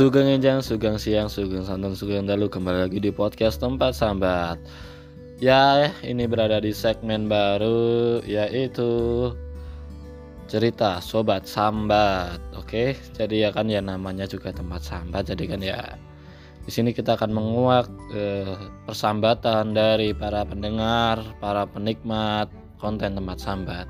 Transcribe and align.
Sugeng 0.00 0.32
Enjang, 0.32 0.64
Sugeng 0.64 0.96
Siang, 0.96 1.28
Sugeng 1.28 1.60
Santan, 1.60 1.92
Sugeng 1.92 2.24
Dalu 2.24 2.48
Kembali 2.48 2.88
lagi 2.88 3.04
di 3.04 3.12
podcast 3.12 3.60
tempat 3.60 3.92
sambat 3.92 4.56
Ya, 5.36 5.92
ini 6.00 6.24
berada 6.24 6.56
di 6.56 6.72
segmen 6.72 7.28
baru 7.28 8.24
Yaitu 8.24 9.28
Cerita 10.48 11.04
Sobat 11.04 11.44
Sambat 11.44 12.40
Oke, 12.56 12.96
jadi 13.12 13.44
ya 13.44 13.50
kan 13.52 13.68
ya 13.68 13.84
namanya 13.84 14.24
juga 14.24 14.56
tempat 14.56 14.80
sambat 14.80 15.28
Jadi 15.28 15.44
kan 15.44 15.60
ya 15.60 16.00
di 16.64 16.72
sini 16.72 16.96
kita 16.96 17.20
akan 17.20 17.36
menguak 17.36 17.84
eh, 18.16 18.56
persambatan 18.88 19.76
dari 19.76 20.16
para 20.16 20.48
pendengar, 20.48 21.20
para 21.44 21.68
penikmat 21.68 22.48
konten 22.80 23.20
tempat 23.20 23.36
sambat. 23.36 23.84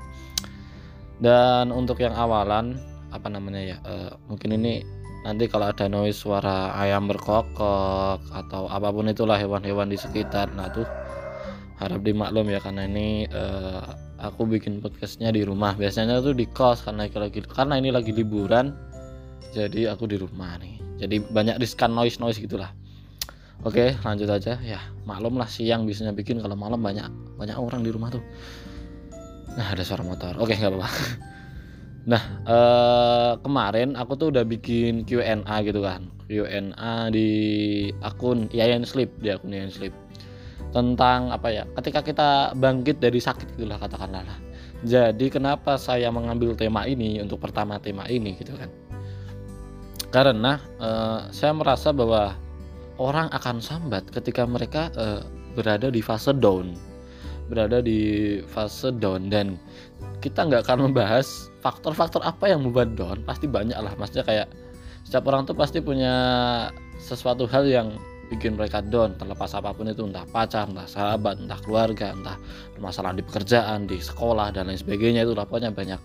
Dan 1.23 1.71
untuk 1.71 1.99
yang 1.99 2.15
awalan, 2.15 2.79
apa 3.11 3.27
namanya 3.27 3.75
ya, 3.75 3.77
eh, 3.83 4.11
mungkin 4.31 4.55
ini 4.55 5.00
nanti 5.21 5.45
kalau 5.45 5.69
ada 5.69 5.85
noise 5.85 6.17
suara 6.17 6.73
ayam 6.77 7.05
berkokok 7.05 8.21
atau 8.33 8.65
apa 8.69 8.89
pun 8.89 9.09
itulah 9.09 9.37
hewan-hewan 9.37 9.89
di 9.89 9.97
sekitar. 9.97 10.49
Nah 10.57 10.69
tuh 10.73 10.87
harap 11.77 12.01
dimaklum 12.05 12.49
ya 12.49 12.61
karena 12.61 12.85
ini 12.85 13.25
uh, 13.29 13.93
aku 14.21 14.49
bikin 14.49 14.81
podcastnya 14.81 15.29
di 15.29 15.45
rumah. 15.45 15.77
Biasanya 15.77 16.21
tuh 16.21 16.33
di 16.33 16.49
kos 16.49 16.85
karena 16.85 17.05
lagi 17.09 17.41
karena 17.45 17.77
ini 17.77 17.89
lagi 17.93 18.13
liburan 18.13 18.73
jadi 19.53 19.93
aku 19.93 20.09
di 20.09 20.17
rumah 20.17 20.57
nih. 20.57 20.81
Jadi 21.01 21.15
banyak 21.29 21.57
riskan 21.61 21.93
noise 21.93 22.17
noise 22.17 22.41
gitulah. 22.41 22.73
Oke 23.61 23.93
lanjut 24.01 24.29
aja. 24.29 24.57
Ya 24.61 24.81
maklum 25.05 25.37
lah 25.37 25.49
siang 25.49 25.85
biasanya 25.85 26.17
bikin 26.17 26.41
kalau 26.41 26.57
malam 26.57 26.81
banyak 26.81 27.05
banyak 27.37 27.57
orang 27.57 27.85
di 27.85 27.93
rumah 27.93 28.09
tuh. 28.09 28.23
Nah 29.53 29.69
ada 29.69 29.85
suara 29.85 30.01
motor. 30.01 30.33
Oke 30.41 30.57
nggak 30.57 30.73
apa-apa 30.73 30.89
Nah, 32.09 32.23
eh, 32.49 33.31
kemarin 33.45 33.93
aku 33.93 34.17
tuh 34.17 34.27
udah 34.33 34.41
bikin 34.41 35.05
Q&A 35.05 35.45
gitu 35.61 35.85
kan. 35.85 36.09
Q&A 36.25 36.93
di 37.13 37.29
akun 38.01 38.49
Yayan 38.49 38.81
Sleep, 38.81 39.11
di 39.21 39.29
akun 39.29 39.53
Yayan 39.53 39.69
Sleep. 39.69 39.93
Tentang 40.73 41.29
apa 41.29 41.51
ya? 41.53 41.63
Ketika 41.77 42.01
kita 42.01 42.29
bangkit 42.57 42.97
dari 42.97 43.21
sakit 43.21 43.53
gitulah 43.53 43.77
katakanlah 43.77 44.25
lah. 44.25 44.39
Jadi 44.81 45.29
kenapa 45.29 45.77
saya 45.77 46.09
mengambil 46.09 46.57
tema 46.57 46.89
ini 46.89 47.21
untuk 47.21 47.37
pertama 47.37 47.77
tema 47.77 48.09
ini 48.09 48.33
gitu 48.33 48.57
kan? 48.57 48.71
Karena 50.09 50.57
eh, 50.81 51.19
saya 51.29 51.53
merasa 51.53 51.93
bahwa 51.93 52.33
orang 52.97 53.29
akan 53.29 53.61
sambat 53.61 54.09
ketika 54.09 54.41
mereka 54.49 54.89
eh, 54.97 55.21
berada 55.53 55.93
di 55.93 56.01
fase 56.01 56.33
down 56.33 56.73
berada 57.51 57.83
di 57.83 58.39
fase 58.47 58.95
down 58.95 59.27
dan 59.27 59.59
kita 60.21 60.45
nggak 60.45 60.69
akan 60.69 60.93
membahas 60.93 61.49
faktor-faktor 61.65 62.21
apa 62.21 62.47
yang 62.47 62.61
membuat 62.61 62.93
down 62.93 63.25
pasti 63.25 63.49
banyak 63.49 63.75
lah. 63.75 63.97
Maksudnya 63.97 64.23
kayak 64.23 64.47
setiap 65.01 65.25
orang 65.27 65.49
tuh 65.49 65.57
pasti 65.57 65.81
punya 65.81 66.13
sesuatu 67.01 67.49
hal 67.49 67.65
yang 67.65 67.97
bikin 68.29 68.55
mereka 68.55 68.79
down. 68.85 69.17
Terlepas 69.17 69.51
apa 69.57 69.73
pun 69.73 69.89
itu 69.89 70.05
entah 70.05 70.23
pacar 70.29 70.69
entah 70.69 70.85
sahabat 70.85 71.41
entah 71.41 71.59
keluarga 71.65 72.13
entah 72.13 72.37
permasalahan 72.77 73.19
di 73.19 73.25
pekerjaan 73.25 73.89
di 73.89 73.97
sekolah 73.97 74.53
dan 74.53 74.69
lain 74.69 74.79
sebagainya. 74.79 75.25
Itu 75.25 75.33
pokoknya 75.33 75.73
banyak. 75.73 75.99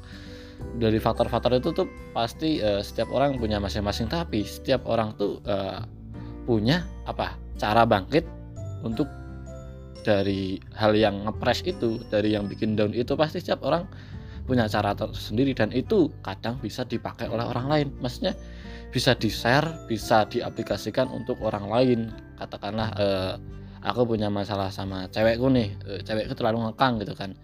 Dari 0.81 0.97
faktor-faktor 0.97 1.61
itu 1.61 1.69
tuh 1.77 1.85
pasti 2.17 2.65
uh, 2.65 2.81
setiap 2.81 3.13
orang 3.13 3.37
punya 3.37 3.61
masing-masing. 3.61 4.09
Tapi 4.09 4.43
setiap 4.43 4.89
orang 4.89 5.13
tuh 5.21 5.39
uh, 5.45 5.85
punya 6.49 6.89
apa? 7.05 7.37
Cara 7.61 7.85
bangkit 7.85 8.25
untuk 8.85 9.09
dari 10.07 10.63
hal 10.79 10.95
yang 10.95 11.27
ngepres 11.27 11.67
itu 11.67 11.99
dari 12.07 12.39
yang 12.39 12.47
bikin 12.47 12.79
down 12.79 12.95
itu 12.95 13.19
pasti 13.19 13.43
setiap 13.43 13.67
orang 13.67 13.91
punya 14.47 14.71
cara 14.71 14.95
tersendiri. 14.95 15.51
Dan 15.51 15.75
itu 15.75 16.15
kadang 16.23 16.63
bisa 16.63 16.87
dipakai 16.87 17.27
oleh 17.27 17.43
orang 17.43 17.67
lain. 17.67 17.89
Maksudnya 17.99 18.39
bisa 18.95 19.19
di 19.19 19.27
share 19.27 19.67
bisa 19.91 20.23
diaplikasikan 20.31 21.11
untuk 21.11 21.43
orang 21.43 21.67
lain. 21.67 22.01
Katakanlah 22.39 22.89
eh, 23.03 23.35
aku 23.83 24.07
punya 24.07 24.31
masalah 24.31 24.71
sama 24.71 25.11
cewekku 25.11 25.51
nih. 25.51 25.75
Eh, 25.91 26.01
cewekku 26.07 26.39
terlalu 26.39 26.71
ngekang 26.71 27.03
gitu 27.03 27.19
kan. 27.19 27.35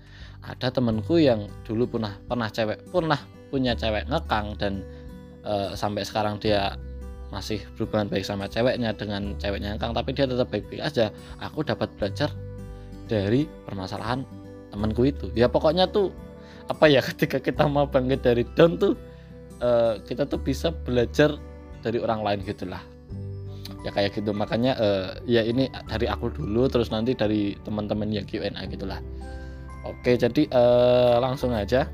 Ada 0.47 0.71
temanku 0.71 1.19
yang 1.19 1.51
dulu 1.67 1.99
pernah 1.99 2.15
pernah 2.31 2.47
cewek 2.47 2.87
pernah 2.95 3.19
punya 3.51 3.75
cewek 3.75 4.07
ngekang 4.07 4.55
dan 4.63 4.87
eh, 5.43 5.75
sampai 5.75 6.07
sekarang 6.07 6.39
dia 6.39 6.79
masih 7.33 7.65
berhubungan 7.75 8.13
baik 8.13 8.29
sama 8.29 8.45
ceweknya 8.45 8.93
dengan 8.93 9.33
ceweknya 9.41 9.75
ngekang 9.75 9.97
tapi 9.97 10.13
dia 10.15 10.31
tetap 10.31 10.47
baik-baik 10.55 10.83
aja. 10.87 11.11
Aku 11.43 11.67
dapat 11.67 11.91
belajar 11.99 12.31
dari 13.07 13.49
permasalahan 13.67 14.25
temanku 14.73 15.09
itu. 15.09 15.29
Ya 15.37 15.47
pokoknya 15.47 15.89
tuh 15.91 16.11
apa 16.71 16.89
ya 16.89 17.05
ketika 17.13 17.39
kita 17.39 17.69
mau 17.69 17.87
bangkit 17.87 18.25
dari 18.25 18.45
down 18.57 18.81
tuh 18.81 18.95
uh, 19.61 20.01
kita 20.05 20.27
tuh 20.27 20.41
bisa 20.41 20.73
belajar 20.73 21.37
dari 21.83 21.99
orang 22.01 22.23
lain 22.23 22.41
gitulah. 22.47 22.81
Ya 23.83 23.91
kayak 23.91 24.15
gitu. 24.15 24.31
Makanya 24.31 24.79
uh, 24.79 25.09
ya 25.27 25.43
ini 25.43 25.67
dari 25.91 26.07
aku 26.07 26.31
dulu 26.31 26.71
terus 26.71 26.89
nanti 26.95 27.13
dari 27.19 27.59
teman-teman 27.67 28.11
yang 28.11 28.27
Q&A 28.27 28.51
gitulah. 28.71 29.03
Oke 29.83 30.15
jadi 30.15 30.47
uh, 30.55 31.19
langsung 31.19 31.51
aja. 31.53 31.91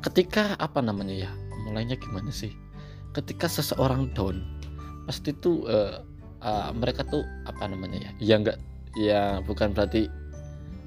Ketika 0.00 0.56
apa 0.56 0.80
namanya 0.80 1.28
ya 1.28 1.30
mulainya 1.68 1.96
gimana 1.96 2.32
sih? 2.32 2.52
Ketika 3.12 3.50
seseorang 3.50 4.12
down 4.16 4.60
pasti 5.08 5.34
tuh 5.34 5.66
uh, 5.66 6.04
uh, 6.44 6.70
mereka 6.76 7.04
tuh 7.08 7.24
apa 7.48 7.66
namanya 7.68 7.98
ya 7.98 8.10
ya 8.22 8.34
nggak 8.40 8.58
ya 8.98 9.38
bukan 9.46 9.70
berarti 9.74 10.10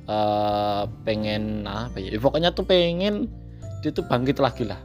uh, 0.08 0.90
pengen 1.08 1.64
apa 1.68 2.00
ya? 2.00 2.16
Pokoknya 2.19 2.52
tuh 2.52 2.66
pengen 2.68 3.31
dia 3.84 3.91
tuh 3.91 4.03
bangkit 4.08 4.40
lagi 4.40 4.68
lah. 4.68 4.80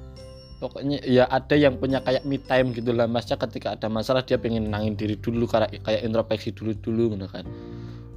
Pokoknya 0.59 0.99
ya 1.07 1.31
ada 1.31 1.55
yang 1.55 1.79
punya 1.79 2.03
kayak 2.03 2.27
me 2.27 2.43
time 2.43 2.75
gitu 2.75 2.91
lah 2.91 3.07
masnya 3.07 3.39
ketika 3.39 3.79
ada 3.79 3.87
masalah 3.87 4.27
dia 4.27 4.35
pengen 4.43 4.75
nangin 4.75 4.99
diri 4.99 5.15
dulu 5.15 5.47
kayak 5.47 5.71
kayak 5.87 6.03
introspeksi 6.03 6.51
dulu 6.51 6.75
dulu 6.83 7.15
gitu 7.15 7.27
kan. 7.31 7.47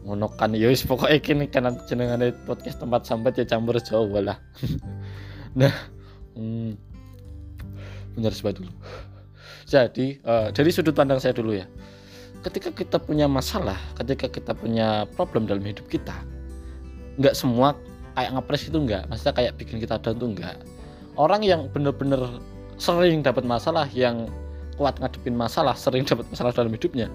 Ngono 0.02 0.34
kan 0.34 0.58
ya 0.58 0.66
wis 0.66 0.82
pokoknya 0.82 1.22
kini 1.22 1.46
kan 1.54 1.70
jenengane 1.86 2.34
podcast 2.50 2.82
tempat 2.82 3.06
sambat 3.06 3.38
ya 3.38 3.46
campur 3.46 3.78
Jawa 3.78 4.34
lah. 4.34 4.38
Nah 5.52 5.76
hmm, 6.32 6.80
benar 8.16 8.32
sebab 8.32 8.56
dulu. 8.64 8.72
Jadi 9.68 10.24
uh, 10.24 10.48
dari 10.56 10.72
sudut 10.72 10.96
pandang 10.96 11.20
saya 11.20 11.36
dulu 11.36 11.52
ya 11.52 11.68
ketika 12.42 12.70
kita 12.74 12.98
punya 12.98 13.30
masalah 13.30 13.78
ketika 13.98 14.28
kita 14.30 14.52
punya 14.58 15.06
problem 15.14 15.46
dalam 15.46 15.62
hidup 15.62 15.86
kita 15.88 16.14
nggak 17.22 17.36
semua 17.38 17.78
kayak 18.16 18.32
ngepres 18.36 18.68
itu 18.68 18.78
nggak. 18.78 19.04
Maksudnya 19.08 19.34
kayak 19.36 19.54
bikin 19.60 19.78
kita 19.80 19.96
down 20.00 20.18
tuh 20.20 20.30
nggak. 20.36 20.56
Orang 21.16 21.42
yang 21.44 21.68
bener-bener 21.72 22.20
sering 22.80 23.22
dapat 23.22 23.44
masalah 23.46 23.86
yang 23.92 24.28
kuat 24.80 24.98
ngadepin 24.98 25.38
masalah 25.38 25.78
sering 25.78 26.08
dapat 26.08 26.26
masalah 26.32 26.50
dalam 26.56 26.74
hidupnya 26.74 27.12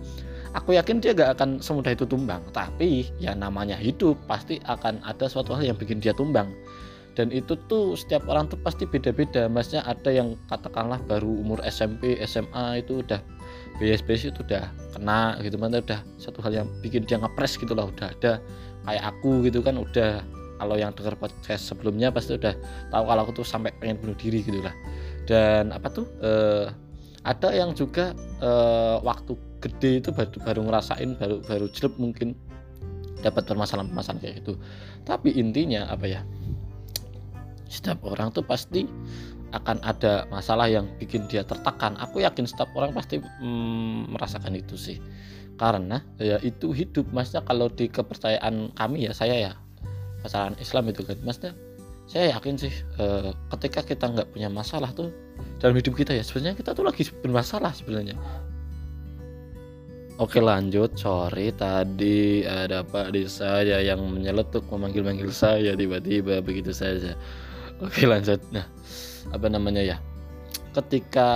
aku 0.55 0.73
yakin 0.73 1.05
dia 1.05 1.13
gak 1.13 1.37
akan 1.37 1.61
semudah 1.61 1.93
itu 1.93 2.09
tumbang. 2.09 2.41
Tapi 2.57 3.13
ya 3.21 3.37
namanya 3.37 3.77
hidup 3.77 4.17
pasti 4.25 4.57
akan 4.65 5.05
ada 5.05 5.29
suatu 5.29 5.53
hal 5.53 5.69
yang 5.69 5.77
bikin 5.77 6.01
dia 6.01 6.17
tumbang. 6.17 6.49
Dan 7.17 7.33
itu 7.33 7.57
tuh 7.69 7.97
setiap 7.97 8.29
orang 8.29 8.49
tuh 8.49 8.61
pasti 8.61 8.85
beda-beda. 8.85 9.49
Maksudnya 9.49 9.85
ada 9.89 10.11
yang 10.13 10.37
katakanlah 10.53 11.01
baru 11.09 11.29
umur 11.29 11.61
SMP 11.65 12.21
SMA 12.25 12.85
itu 12.85 13.01
udah 13.05 13.21
BSBS 13.77 14.33
itu 14.33 14.41
udah 14.41 14.69
kena 14.97 15.37
gitu 15.45 15.61
mana 15.61 15.85
udah 15.85 16.01
satu 16.17 16.41
hal 16.41 16.65
yang 16.65 16.69
bikin 16.81 17.05
dia 17.05 17.21
ngepres 17.21 17.61
gitu 17.61 17.77
lah 17.77 17.89
udah 17.89 18.09
ada 18.17 18.41
kayak 18.89 19.05
aku 19.05 19.45
gitu 19.45 19.61
kan 19.61 19.77
udah 19.77 20.25
kalau 20.57 20.77
yang 20.81 20.93
dengar 20.97 21.15
podcast 21.21 21.69
sebelumnya 21.69 22.09
pasti 22.09 22.37
udah 22.37 22.57
tahu 22.89 23.05
kalau 23.05 23.21
aku 23.29 23.33
tuh 23.43 23.47
sampai 23.47 23.73
pengen 23.77 24.01
bunuh 24.01 24.17
diri 24.17 24.41
gitu 24.41 24.65
lah. 24.65 24.73
Dan 25.29 25.71
apa 25.73 25.93
tuh 25.93 26.09
eh, 26.25 26.73
ada 27.29 27.49
yang 27.53 27.77
juga 27.77 28.17
eh, 28.41 28.97
waktu 29.05 29.37
gede 29.61 30.01
itu 30.01 30.11
baru 30.13 30.39
baru 30.41 30.61
ngerasain 30.69 31.11
baru 31.21 31.45
baru 31.45 31.67
jelek 31.69 31.95
mungkin 32.01 32.33
dapat 33.21 33.45
permasalahan-permasalahan 33.45 34.21
kayak 34.25 34.35
gitu. 34.45 34.57
Tapi 35.05 35.37
intinya 35.37 35.89
apa 35.93 36.09
ya 36.09 36.21
setiap 37.67 38.01
orang 38.07 38.33
tuh 38.33 38.47
pasti 38.47 38.87
akan 39.54 39.78
ada 39.87 40.27
masalah 40.33 40.66
yang 40.66 40.91
bikin 40.98 41.27
dia 41.31 41.47
tertekan. 41.47 41.95
Aku 42.03 42.22
yakin 42.22 42.47
setiap 42.47 42.71
orang 42.75 42.91
pasti 42.97 43.22
mm, 43.22 44.10
merasakan 44.15 44.59
itu 44.59 44.75
sih. 44.75 44.98
Karena 45.57 46.03
ya 46.19 46.43
itu 46.43 46.75
hidup. 46.75 47.07
Maksudnya 47.15 47.47
kalau 47.47 47.71
di 47.71 47.87
kepercayaan 47.87 48.75
kami 48.75 49.07
ya 49.07 49.13
saya 49.15 49.34
ya 49.51 49.53
pasaran 50.22 50.59
Islam 50.59 50.91
itu 50.91 51.07
kan. 51.07 51.16
Maksudnya 51.22 51.53
saya 52.07 52.39
yakin 52.39 52.54
sih 52.54 52.75
e, 53.03 53.34
ketika 53.57 53.83
kita 53.83 54.07
nggak 54.15 54.28
punya 54.31 54.47
masalah 54.47 54.95
tuh 54.95 55.10
dalam 55.59 55.75
hidup 55.75 55.98
kita 55.98 56.15
ya 56.15 56.22
sebenarnya 56.22 56.54
kita 56.54 56.71
tuh 56.71 56.87
lagi 56.87 57.03
bermasalah 57.22 57.75
sebenarnya. 57.75 58.15
Oke 60.16 60.41
lanjut, 60.41 60.97
sorry 60.97 61.53
tadi 61.53 62.41
ada 62.48 62.81
Pak 62.81 63.13
di 63.13 63.28
saya 63.28 63.84
yang 63.84 64.01
menyeletuk 64.01 64.65
memanggil-manggil 64.72 65.28
saya 65.28 65.77
tiba-tiba 65.77 66.41
begitu 66.41 66.72
saja. 66.72 67.13
Oke 67.84 68.09
lanjut, 68.09 68.41
nah 68.48 68.65
apa 69.34 69.47
namanya 69.51 69.83
ya 69.83 69.97
ketika 70.77 71.28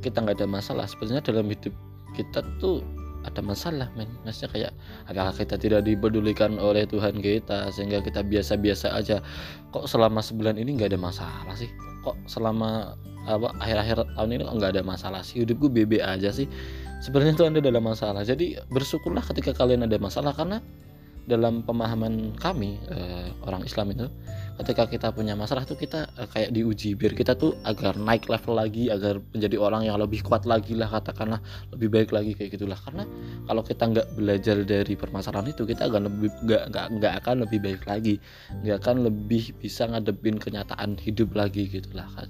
kita 0.00 0.24
nggak 0.24 0.40
ada 0.40 0.48
masalah 0.48 0.88
sebenarnya 0.88 1.22
dalam 1.22 1.46
hidup 1.46 1.74
kita 2.16 2.40
tuh 2.58 2.80
ada 3.24 3.40
masalah 3.44 3.88
men. 3.96 4.08
Maksudnya 4.24 4.48
kayak 4.48 4.72
apakah 5.08 5.34
kita 5.36 5.56
tidak 5.60 5.84
dipedulikan 5.84 6.56
oleh 6.56 6.88
Tuhan 6.88 7.20
kita 7.20 7.68
sehingga 7.72 8.00
kita 8.00 8.24
biasa-biasa 8.24 8.96
aja? 8.96 9.20
Kok 9.76 9.84
selama 9.84 10.24
sebulan 10.24 10.56
ini 10.56 10.80
nggak 10.80 10.96
ada 10.96 11.00
masalah 11.00 11.54
sih? 11.56 11.68
Kok 12.00 12.16
selama 12.24 12.96
apa 13.28 13.52
akhir-akhir 13.60 14.16
tahun 14.16 14.30
ini 14.40 14.42
kok 14.48 14.56
nggak 14.56 14.72
ada 14.78 14.82
masalah 14.84 15.20
sih? 15.20 15.44
Hidupku 15.44 15.68
bebe 15.68 16.00
aja 16.00 16.32
sih. 16.32 16.48
Sebenarnya 17.04 17.36
itu 17.36 17.44
anda 17.44 17.60
dalam 17.60 17.84
masalah. 17.84 18.24
Jadi 18.24 18.56
bersyukurlah 18.72 19.24
ketika 19.24 19.52
kalian 19.56 19.84
ada 19.84 19.96
masalah 20.00 20.32
karena 20.32 20.64
dalam 21.28 21.64
pemahaman 21.64 22.36
kami 22.36 22.80
eh, 22.88 23.28
orang 23.44 23.64
Islam 23.64 23.92
itu 23.92 24.06
ketika 24.60 24.84
kita 24.84 25.08
punya 25.08 25.32
masalah 25.32 25.64
tuh 25.64 25.76
kita 25.76 26.08
eh, 26.20 26.28
kayak 26.28 26.50
diuji. 26.52 26.92
Biar 26.96 27.16
kita 27.16 27.36
tuh 27.36 27.56
agar 27.64 27.96
naik 27.96 28.28
level 28.28 28.56
lagi 28.56 28.92
agar 28.92 29.20
menjadi 29.32 29.56
orang 29.56 29.88
yang 29.88 29.96
lebih 29.96 30.20
kuat 30.24 30.44
lagi 30.44 30.76
lah 30.76 30.88
katakanlah 30.88 31.40
lebih 31.72 31.88
baik 31.88 32.10
lagi 32.12 32.32
kayak 32.36 32.56
gitulah. 32.56 32.76
Karena 32.76 33.04
kalau 33.48 33.62
kita 33.64 33.82
nggak 33.88 34.08
belajar 34.16 34.56
dari 34.64 34.94
permasalahan 34.96 35.52
itu 35.52 35.64
kita 35.64 35.88
akan 35.88 36.02
lebih 36.08 36.30
nggak 36.44 36.62
nggak 36.72 36.86
nggak 37.00 37.12
akan 37.24 37.34
lebih 37.48 37.58
baik 37.60 37.82
lagi. 37.88 38.14
Nggak 38.60 38.76
akan 38.84 38.96
lebih 39.08 39.42
bisa 39.56 39.88
ngadepin 39.88 40.36
kenyataan 40.36 41.00
hidup 41.00 41.32
lagi 41.36 41.68
gitulah 41.68 42.08
kan. 42.12 42.28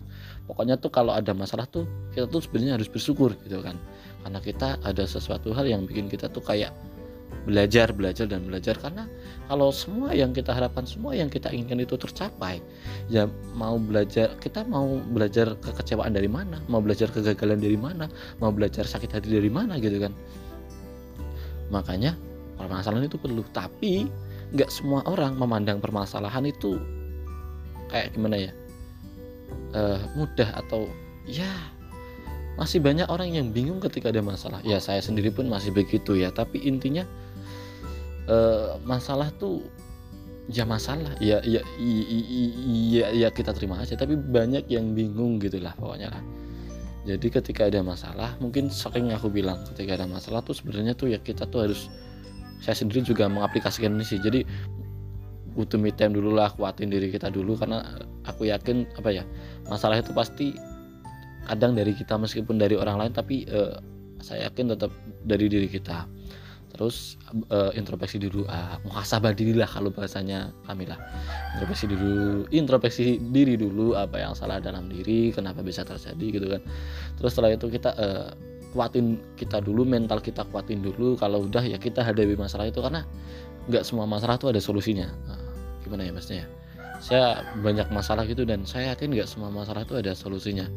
Pokoknya 0.51 0.79
tuh 0.83 0.91
kalau 0.91 1.15
ada 1.15 1.31
masalah 1.31 1.67
tuh 1.71 1.87
kita 2.11 2.27
tuh 2.27 2.43
sebenarnya 2.43 2.79
harus 2.79 2.91
bersyukur 2.91 3.35
gitu 3.47 3.63
kan. 3.63 3.79
Karena 4.21 4.39
kita 4.43 4.77
ada 4.85 5.05
sesuatu 5.09 5.55
hal 5.57 5.65
yang 5.65 5.87
bikin 5.89 6.11
kita 6.11 6.29
tuh 6.29 6.45
kayak 6.45 6.75
belajar 7.49 7.91
belajar 7.95 8.27
dan 8.29 8.45
belajar. 8.47 8.77
Karena 8.77 9.09
kalau 9.49 9.73
semua 9.73 10.13
yang 10.13 10.31
kita 10.31 10.53
harapkan 10.53 10.85
semua 10.85 11.17
yang 11.17 11.33
kita 11.33 11.51
inginkan 11.51 11.83
itu 11.83 11.97
tercapai 11.97 12.61
ya 13.09 13.27
mau 13.57 13.81
belajar 13.81 14.37
kita 14.39 14.63
mau 14.69 15.01
belajar 15.11 15.57
kekecewaan 15.59 16.15
dari 16.15 16.31
mana 16.31 16.63
mau 16.71 16.79
belajar 16.79 17.11
kegagalan 17.11 17.59
dari 17.59 17.79
mana 17.81 18.07
mau 18.39 18.55
belajar 18.55 18.85
sakit 18.87 19.11
hati 19.11 19.29
dari 19.33 19.51
mana 19.51 19.81
gitu 19.81 19.99
kan. 19.99 20.13
Makanya 21.71 22.15
permasalahan 22.59 23.09
itu 23.09 23.17
perlu. 23.17 23.43
Tapi 23.55 24.11
nggak 24.51 24.71
semua 24.71 25.07
orang 25.07 25.39
memandang 25.39 25.79
permasalahan 25.79 26.51
itu 26.51 26.77
kayak 27.91 28.15
gimana 28.15 28.37
ya 28.39 28.53
uh, 29.75 29.99
mudah 30.15 30.51
atau 30.67 30.87
ya 31.27 31.51
masih 32.59 32.83
banyak 32.83 33.07
orang 33.07 33.31
yang 33.31 33.53
bingung 33.55 33.79
ketika 33.79 34.11
ada 34.11 34.23
masalah. 34.25 34.59
Ya 34.67 34.83
saya 34.83 34.99
sendiri 35.03 35.31
pun 35.31 35.47
masih 35.47 35.71
begitu 35.71 36.19
ya. 36.19 36.33
Tapi 36.35 36.63
intinya 36.65 37.07
uh, 38.27 38.77
masalah 38.83 39.31
tuh 39.39 39.63
ya 40.51 40.67
masalah. 40.67 41.15
Ya 41.23 41.39
ya 41.47 41.63
ya, 42.91 43.07
ya 43.15 43.29
kita 43.31 43.55
terima 43.55 43.79
aja. 43.81 43.95
Tapi 43.95 44.19
banyak 44.19 44.67
yang 44.69 44.93
bingung 44.93 45.39
gitulah 45.39 45.73
pokoknya 45.79 46.11
lah. 46.11 46.23
Jadi 47.09 47.33
ketika 47.33 47.65
ada 47.65 47.81
masalah 47.81 48.37
mungkin 48.45 48.69
sering 48.69 49.09
aku 49.17 49.33
bilang 49.33 49.65
ketika 49.73 49.97
ada 49.97 50.05
masalah 50.05 50.45
tuh 50.45 50.53
sebenarnya 50.53 50.93
tuh 50.93 51.09
ya 51.09 51.17
kita 51.17 51.49
tuh 51.49 51.65
harus 51.65 51.89
saya 52.61 52.77
sendiri 52.77 53.01
juga 53.01 53.25
mengaplikasikan 53.25 53.97
ini 53.97 54.05
sih. 54.05 54.21
Jadi 54.21 54.45
butuh 55.57 55.81
me 55.81 55.91
time 55.91 56.15
dulu 56.15 56.37
lah 56.37 56.53
kuatin 56.53 56.93
diri 56.93 57.09
kita 57.09 57.33
dulu. 57.33 57.57
Karena 57.57 57.81
aku 58.29 58.53
yakin 58.53 58.85
apa 59.01 59.17
ya 59.17 59.25
masalah 59.65 59.97
itu 59.97 60.13
pasti 60.13 60.53
kadang 61.51 61.75
dari 61.75 61.91
kita 61.91 62.15
meskipun 62.15 62.63
dari 62.63 62.79
orang 62.79 63.03
lain 63.03 63.13
tapi 63.13 63.43
uh, 63.51 63.83
saya 64.23 64.47
yakin 64.47 64.71
tetap 64.77 64.95
dari 65.27 65.51
diri 65.51 65.67
kita. 65.67 66.07
Terus 66.71 67.19
uh, 67.51 67.75
introspeksi 67.75 68.23
dulu. 68.23 68.47
Uh, 68.47 68.79
muhasabah 68.87 69.35
diri 69.35 69.59
lah 69.59 69.67
kalau 69.67 69.91
bahasanya 69.91 70.55
kami 70.71 70.87
lah. 70.87 70.97
Introspeksi 71.59 71.91
dulu 71.91 72.47
introspeksi 72.55 73.19
diri 73.35 73.59
dulu 73.59 73.99
apa 73.99 74.23
yang 74.23 74.39
salah 74.39 74.63
dalam 74.63 74.87
diri 74.87 75.35
kenapa 75.35 75.67
bisa 75.67 75.83
terjadi 75.83 76.27
gitu 76.31 76.47
kan. 76.47 76.63
Terus 77.19 77.31
setelah 77.35 77.59
itu 77.59 77.67
kita 77.67 77.91
uh, 77.99 78.31
kuatin 78.71 79.19
kita 79.35 79.59
dulu 79.59 79.83
mental 79.83 80.23
kita 80.23 80.47
kuatin 80.55 80.81
dulu. 80.81 81.19
Kalau 81.19 81.51
udah 81.51 81.67
ya 81.67 81.77
kita 81.77 82.07
hadapi 82.07 82.39
masalah 82.39 82.71
itu 82.71 82.79
karena 82.79 83.03
nggak 83.67 83.83
semua 83.83 84.07
masalah 84.07 84.39
itu 84.39 84.47
ada 84.47 84.63
solusinya. 84.63 85.11
Nah, 85.27 85.43
gimana 85.83 86.07
ya 86.07 86.15
maksudnya? 86.15 86.47
Saya 87.01 87.43
banyak 87.65 87.89
masalah 87.91 88.29
gitu 88.29 88.45
dan 88.45 88.63
saya 88.69 88.93
yakin 88.95 89.17
nggak 89.17 89.27
semua 89.27 89.49
masalah 89.49 89.83
itu 89.89 89.97
ada 89.97 90.13
solusinya 90.13 90.69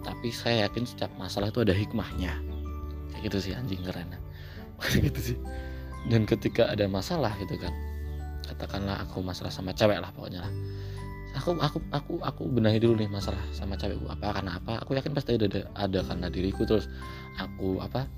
tapi 0.00 0.32
saya 0.32 0.68
yakin 0.68 0.88
setiap 0.88 1.12
masalah 1.20 1.52
itu 1.52 1.60
ada 1.60 1.76
hikmahnya. 1.76 2.32
Kayak 3.12 3.22
gitu 3.30 3.38
sih 3.48 3.52
anjing 3.52 3.82
keren 3.84 4.16
gitu 5.06 5.20
sih. 5.20 5.38
Dan 6.08 6.24
ketika 6.24 6.72
ada 6.72 6.88
masalah 6.88 7.36
gitu 7.36 7.60
kan 7.60 7.72
katakanlah 8.48 8.98
aku 9.06 9.22
masalah 9.22 9.52
sama 9.52 9.70
cewek 9.76 10.00
lah 10.00 10.10
pokoknya 10.16 10.42
lah. 10.42 10.52
Aku 11.38 11.54
aku 11.62 11.78
aku 11.94 12.12
aku 12.26 12.42
benahi 12.50 12.82
dulu 12.82 12.98
nih 12.98 13.06
masalah 13.06 13.38
sama 13.54 13.78
cewekku 13.78 14.08
apa 14.08 14.34
karena 14.34 14.58
apa? 14.58 14.82
Aku 14.82 14.96
yakin 14.96 15.14
pasti 15.14 15.36
ada 15.38 15.46
ada, 15.46 15.60
ada 15.78 16.00
karena 16.02 16.26
diriku. 16.32 16.66
Terus 16.66 16.90
aku 17.38 17.78
apa 17.78 18.08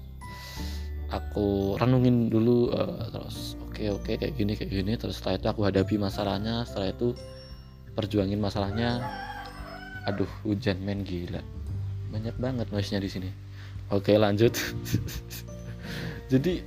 aku 1.12 1.76
renungin 1.76 2.32
dulu 2.32 2.72
uh, 2.72 3.04
terus 3.12 3.60
oke 3.60 3.76
okay, 3.76 3.88
oke 3.92 4.00
okay, 4.06 4.14
kayak 4.16 4.34
gini 4.38 4.52
kayak 4.56 4.70
gini. 4.70 4.92
Terus 4.96 5.20
setelah 5.20 5.36
itu 5.36 5.46
aku 5.50 5.60
hadapi 5.66 5.94
masalahnya. 6.00 6.64
Setelah 6.64 6.94
itu 6.94 7.12
perjuangin 7.92 8.40
masalahnya. 8.40 9.02
Aduh 10.08 10.30
hujan 10.42 10.80
main 10.82 11.04
gila 11.04 11.61
banyak 12.12 12.36
banget 12.36 12.66
noise 12.68 12.92
nya 12.92 13.00
di 13.00 13.08
sini. 13.08 13.30
Oke 13.88 14.14
lanjut. 14.20 14.52
Jadi 16.32 16.60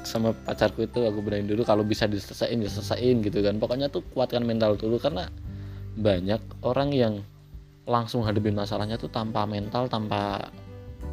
sama 0.00 0.32
pacarku 0.32 0.88
itu 0.88 1.04
aku 1.04 1.20
berani 1.20 1.44
dulu 1.44 1.60
kalau 1.62 1.84
bisa 1.84 2.08
diselesain 2.08 2.56
diselesain 2.56 3.20
gitu 3.20 3.44
kan. 3.44 3.60
Pokoknya 3.60 3.92
tuh 3.92 4.00
kuatkan 4.16 4.42
mental 4.42 4.80
dulu 4.80 4.96
karena 4.96 5.28
banyak 6.00 6.40
orang 6.64 6.90
yang 6.96 7.14
langsung 7.84 8.24
hadapin 8.24 8.56
masalahnya 8.56 8.96
tuh 8.96 9.12
tanpa 9.12 9.44
mental 9.44 9.90
tanpa 9.90 10.48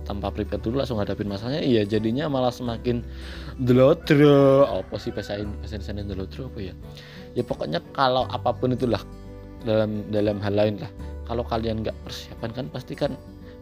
tanpa 0.07 0.31
prepare 0.31 0.63
dulu 0.63 0.79
langsung 0.79 0.99
hadapin 1.03 1.27
masalahnya. 1.27 1.63
Iya 1.63 1.83
jadinya 1.83 2.31
malah 2.31 2.51
semakin 2.51 3.03
delotro. 3.59 4.63
Apa 4.67 4.95
sih 4.95 5.11
pesain 5.11 5.51
pesain 5.59 5.83
sana 5.83 6.03
delotro 6.07 6.47
apa 6.47 6.71
ya? 6.71 6.73
Ya 7.35 7.43
pokoknya 7.43 7.83
kalau 7.91 8.23
apa 8.31 8.55
pun 8.55 8.71
itulah 8.71 9.03
dalam 9.67 10.07
dalam 10.11 10.39
hal 10.39 10.55
lain 10.55 10.79
lah. 10.79 10.91
Kalau 11.27 11.43
kalian 11.43 11.83
nggak 11.83 11.95
persiapan 12.07 12.51
kan 12.55 12.65
pasti 12.71 12.95
kan 12.95 13.11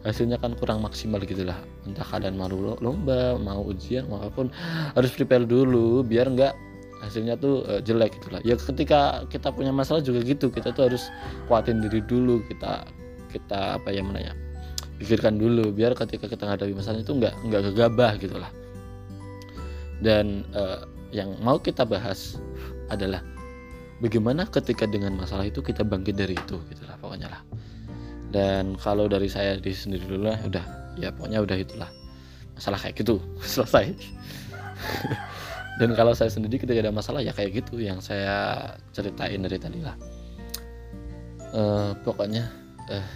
hasilnya 0.06 0.38
kan 0.38 0.54
kurang 0.54 0.80
maksimal 0.80 1.18
gitu 1.26 1.42
lah. 1.42 1.58
Entah 1.82 2.06
kalian 2.06 2.38
mau 2.38 2.46
lomba 2.78 3.34
mau 3.36 3.66
ujian 3.66 4.06
maupun 4.06 4.54
harus 4.94 5.10
prepare 5.12 5.42
dulu 5.42 6.06
biar 6.06 6.30
nggak 6.30 6.54
hasilnya 7.02 7.34
tuh 7.36 7.66
uh, 7.66 7.82
jelek 7.82 8.14
gitu 8.22 8.30
lah. 8.30 8.40
Ya 8.46 8.54
ketika 8.54 9.26
kita 9.26 9.50
punya 9.50 9.74
masalah 9.74 10.00
juga 10.00 10.22
gitu 10.22 10.48
kita 10.48 10.70
tuh 10.70 10.86
harus 10.88 11.10
kuatin 11.50 11.82
diri 11.82 12.00
dulu 12.06 12.40
kita 12.46 12.86
kita 13.34 13.82
apa 13.82 13.90
ya 13.90 14.00
menanya 14.06 14.32
pikirkan 14.96 15.36
dulu 15.36 15.74
biar 15.74 15.92
ketika 15.92 16.24
kita 16.30 16.48
menghadapi 16.48 16.72
masalah 16.72 17.02
itu 17.02 17.12
nggak 17.12 17.34
nggak 17.50 17.62
gegabah 17.74 18.12
gitu 18.22 18.38
lah. 18.38 18.50
Dan 19.98 20.46
uh, 20.54 20.86
yang 21.10 21.34
mau 21.42 21.58
kita 21.58 21.82
bahas 21.82 22.38
adalah 22.92 23.24
bagaimana 24.00 24.44
ketika 24.46 24.84
dengan 24.84 25.16
masalah 25.16 25.48
itu 25.48 25.64
kita 25.64 25.82
bangkit 25.82 26.14
dari 26.16 26.36
itu 26.36 26.60
gitu 26.68 26.82
lah 26.84 27.00
pokoknya 27.00 27.32
lah 27.32 27.40
dan 28.34 28.74
kalau 28.80 29.06
dari 29.06 29.30
saya 29.30 29.54
di 29.58 29.70
sendiri 29.70 30.02
dulu 30.06 30.30
lah 30.30 30.38
udah 30.42 30.64
ya 30.98 31.12
pokoknya 31.14 31.44
udah 31.44 31.56
itulah. 31.56 31.90
Masalah 32.56 32.80
kayak 32.80 33.04
gitu 33.04 33.20
selesai. 33.54 33.92
Dan 35.76 35.92
kalau 35.92 36.16
saya 36.16 36.32
sendiri 36.32 36.56
ketika 36.56 36.80
ada 36.80 36.88
masalah 36.88 37.20
ya 37.20 37.36
kayak 37.36 37.60
gitu 37.60 37.76
yang 37.76 38.00
saya 38.00 38.64
ceritain 38.96 39.44
dari 39.44 39.60
tadi 39.60 39.84
lah. 39.84 39.92
Uh, 41.52 41.92
pokoknya 42.00 42.48
uh, 42.88 43.08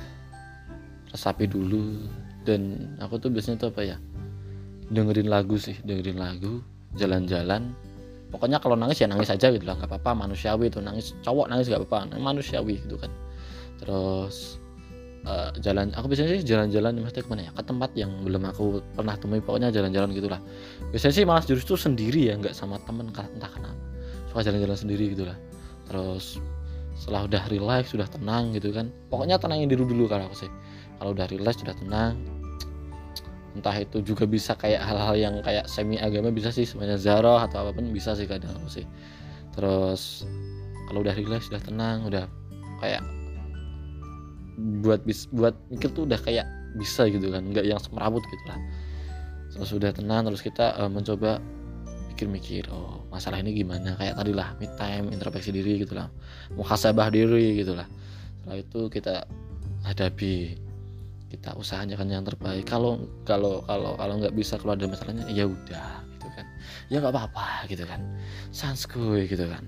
resapi 1.09 1.49
dulu. 1.49 2.05
Dan 2.45 2.93
aku 3.01 3.17
tuh 3.17 3.33
biasanya 3.33 3.65
tuh 3.65 3.73
apa 3.73 3.81
ya 3.85 3.97
dengerin 4.93 5.33
lagu 5.33 5.57
sih 5.57 5.77
dengerin 5.89 6.21
lagu 6.21 6.61
jalan-jalan. 7.01 7.73
Pokoknya 8.29 8.61
kalau 8.61 8.77
nangis 8.77 9.01
ya 9.01 9.09
nangis 9.09 9.33
aja 9.33 9.51
gitu 9.51 9.65
lah 9.65 9.75
nggak 9.81 9.91
apa-apa 9.91 10.29
manusiawi 10.29 10.71
itu 10.71 10.79
nangis 10.85 11.17
cowok 11.25 11.51
nangis 11.51 11.67
nggak 11.67 11.81
apa-apa 11.83 12.21
manusiawi 12.21 12.77
gitu 12.77 13.01
kan. 13.01 13.11
Terus 13.81 14.60
uh, 15.27 15.51
jalan 15.61 15.93
aku 15.93 16.07
biasanya 16.13 16.41
sih 16.41 16.45
jalan-jalan 16.47 17.01
maksudnya 17.01 17.25
ke 17.25 17.31
mana 17.31 17.43
ya? 17.49 17.53
Ke 17.53 17.63
tempat 17.65 17.91
yang 17.99 18.11
belum 18.25 18.43
aku 18.49 18.81
pernah 18.97 19.15
temui 19.19 19.41
pokoknya 19.45 19.69
jalan-jalan 19.75 20.15
gitulah. 20.17 20.41
Biasanya 20.95 21.15
sih 21.15 21.25
malas 21.29 21.45
justru 21.49 21.75
sendiri 21.77 22.33
ya 22.33 22.39
nggak 22.39 22.55
sama 22.57 22.81
temen 22.85 23.13
entah 23.13 23.51
kenapa. 23.51 23.81
Suka 24.33 24.47
jalan-jalan 24.47 24.79
sendiri 24.79 25.13
gitulah. 25.13 25.37
Terus 25.91 26.39
setelah 26.97 27.27
udah 27.27 27.43
relax 27.49 27.93
sudah 27.93 28.07
tenang 28.09 28.53
gitu 28.57 28.73
kan. 28.73 28.93
Pokoknya 29.09 29.41
tenangin 29.41 29.69
diri 29.69 29.85
dulu 29.85 30.07
kalau 30.07 30.29
aku 30.29 30.47
sih. 30.47 30.51
Kalau 31.01 31.17
udah 31.17 31.27
relax 31.29 31.61
sudah 31.61 31.77
tenang. 31.77 32.15
Entah 33.51 33.75
itu 33.83 33.99
juga 34.07 34.31
bisa 34.31 34.55
kayak 34.55 34.79
hal-hal 34.79 35.17
yang 35.19 35.35
kayak 35.43 35.67
semi 35.67 35.99
agama 35.99 36.31
bisa 36.31 36.55
sih 36.55 36.63
semuanya 36.63 36.95
zaro 36.95 37.35
atau 37.35 37.67
apa 37.67 37.75
pun 37.75 37.91
bisa 37.91 38.15
sih 38.15 38.29
kadang 38.31 38.55
aku 38.55 38.71
sih. 38.71 38.87
Terus 39.59 40.23
kalau 40.87 41.03
udah 41.03 41.15
relax 41.19 41.51
sudah 41.51 41.59
tenang 41.59 42.07
udah 42.07 42.31
kayak 42.79 43.03
buat 44.81 45.03
bis 45.09 45.27
buat 45.33 45.57
mikir 45.73 45.93
tuh 45.97 46.05
udah 46.05 46.21
kayak 46.21 46.47
bisa 46.79 47.09
gitu 47.11 47.33
kan 47.33 47.43
nggak 47.51 47.67
yang 47.67 47.81
semerawut 47.81 48.23
gitu 48.29 48.45
lah. 48.47 48.59
Terus 49.51 49.69
sudah 49.69 49.91
tenang 49.91 50.31
terus 50.31 50.45
kita 50.45 50.79
uh, 50.79 50.87
mencoba 50.87 51.43
mikir-mikir 52.15 52.71
oh 52.71 53.03
masalah 53.11 53.43
ini 53.43 53.57
gimana? 53.57 53.99
Kayak 53.99 54.21
tadi 54.21 54.33
lah 54.37 54.55
mid 54.63 54.73
time 54.79 55.11
introspeksi 55.11 55.51
diri 55.51 55.83
gitu 55.83 55.99
lah 55.99 56.07
muhasabah 56.55 57.11
diri 57.11 57.59
gitu 57.59 57.75
lah. 57.75 57.89
Setelah 58.41 58.59
itu 58.63 58.81
kita 58.93 59.15
hadapi 59.83 60.35
kita 61.31 61.55
usahakan 61.59 62.11
yang 62.11 62.25
terbaik. 62.27 62.67
Kalau 62.67 63.03
kalau 63.27 63.63
kalau 63.67 63.99
kalau 63.99 64.15
nggak 64.21 64.35
bisa 64.35 64.59
keluar 64.59 64.79
dari 64.79 64.91
masalahnya 64.91 65.27
ya 65.31 65.47
udah 65.51 65.91
gitu 66.15 66.29
kan. 66.39 66.47
Ya 66.93 67.03
nggak 67.03 67.15
apa-apa 67.15 67.67
gitu 67.67 67.83
kan. 67.87 68.03
Sanskuy 68.55 69.27
gitu 69.27 69.51
kan. 69.51 69.67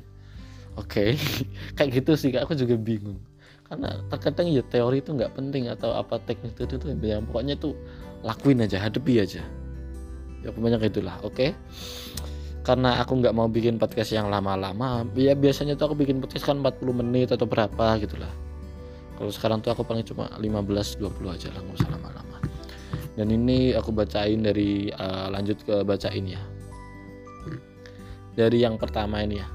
Oke 0.78 1.16
okay. 1.16 1.42
kayak 1.76 1.90
gitu 2.02 2.12
sih 2.14 2.30
aku 2.38 2.54
juga 2.54 2.78
bingung 2.78 3.20
karena 3.72 4.04
terkadang 4.12 4.52
ya 4.52 4.60
teori 4.68 5.00
itu 5.00 5.16
nggak 5.16 5.32
penting 5.32 5.72
atau 5.72 5.96
apa 5.96 6.20
teknik 6.28 6.60
itu 6.60 6.76
tuh 6.76 6.92
yang 7.00 7.24
pokoknya 7.24 7.56
tuh 7.56 7.72
lakuin 8.20 8.60
aja 8.60 8.76
hadapi 8.76 9.24
aja. 9.24 9.40
Ya 10.44 10.52
kayak 10.52 10.92
itulah 10.92 11.16
oke? 11.24 11.32
Okay? 11.32 11.50
karena 12.62 13.02
aku 13.02 13.18
nggak 13.18 13.34
mau 13.34 13.50
bikin 13.50 13.74
podcast 13.74 14.14
yang 14.14 14.30
lama-lama 14.30 15.02
ya 15.18 15.34
biasanya 15.34 15.74
tuh 15.74 15.90
aku 15.90 16.06
bikin 16.06 16.22
podcast 16.22 16.46
kan 16.46 16.62
40 16.62 17.00
menit 17.02 17.28
atau 17.34 17.46
berapa 17.46 17.98
gitulah. 17.98 18.30
Kalau 19.18 19.30
sekarang 19.34 19.58
tuh 19.62 19.74
aku 19.74 19.82
paling 19.82 20.06
cuma 20.06 20.30
15 20.38 21.02
20 21.02 21.34
aja 21.34 21.48
lah 21.50 21.60
nggak 21.62 21.76
usah 21.78 21.90
lama-lama. 21.90 22.38
Dan 23.18 23.28
ini 23.34 23.74
aku 23.74 23.90
bacain 23.92 24.40
dari 24.40 24.94
uh, 24.94 25.26
lanjut 25.28 25.58
ke 25.66 25.82
bacain 25.82 26.22
ya. 26.26 26.42
Dari 28.32 28.62
yang 28.62 28.78
pertama 28.78 29.20
ini 29.20 29.42
ya. 29.42 29.48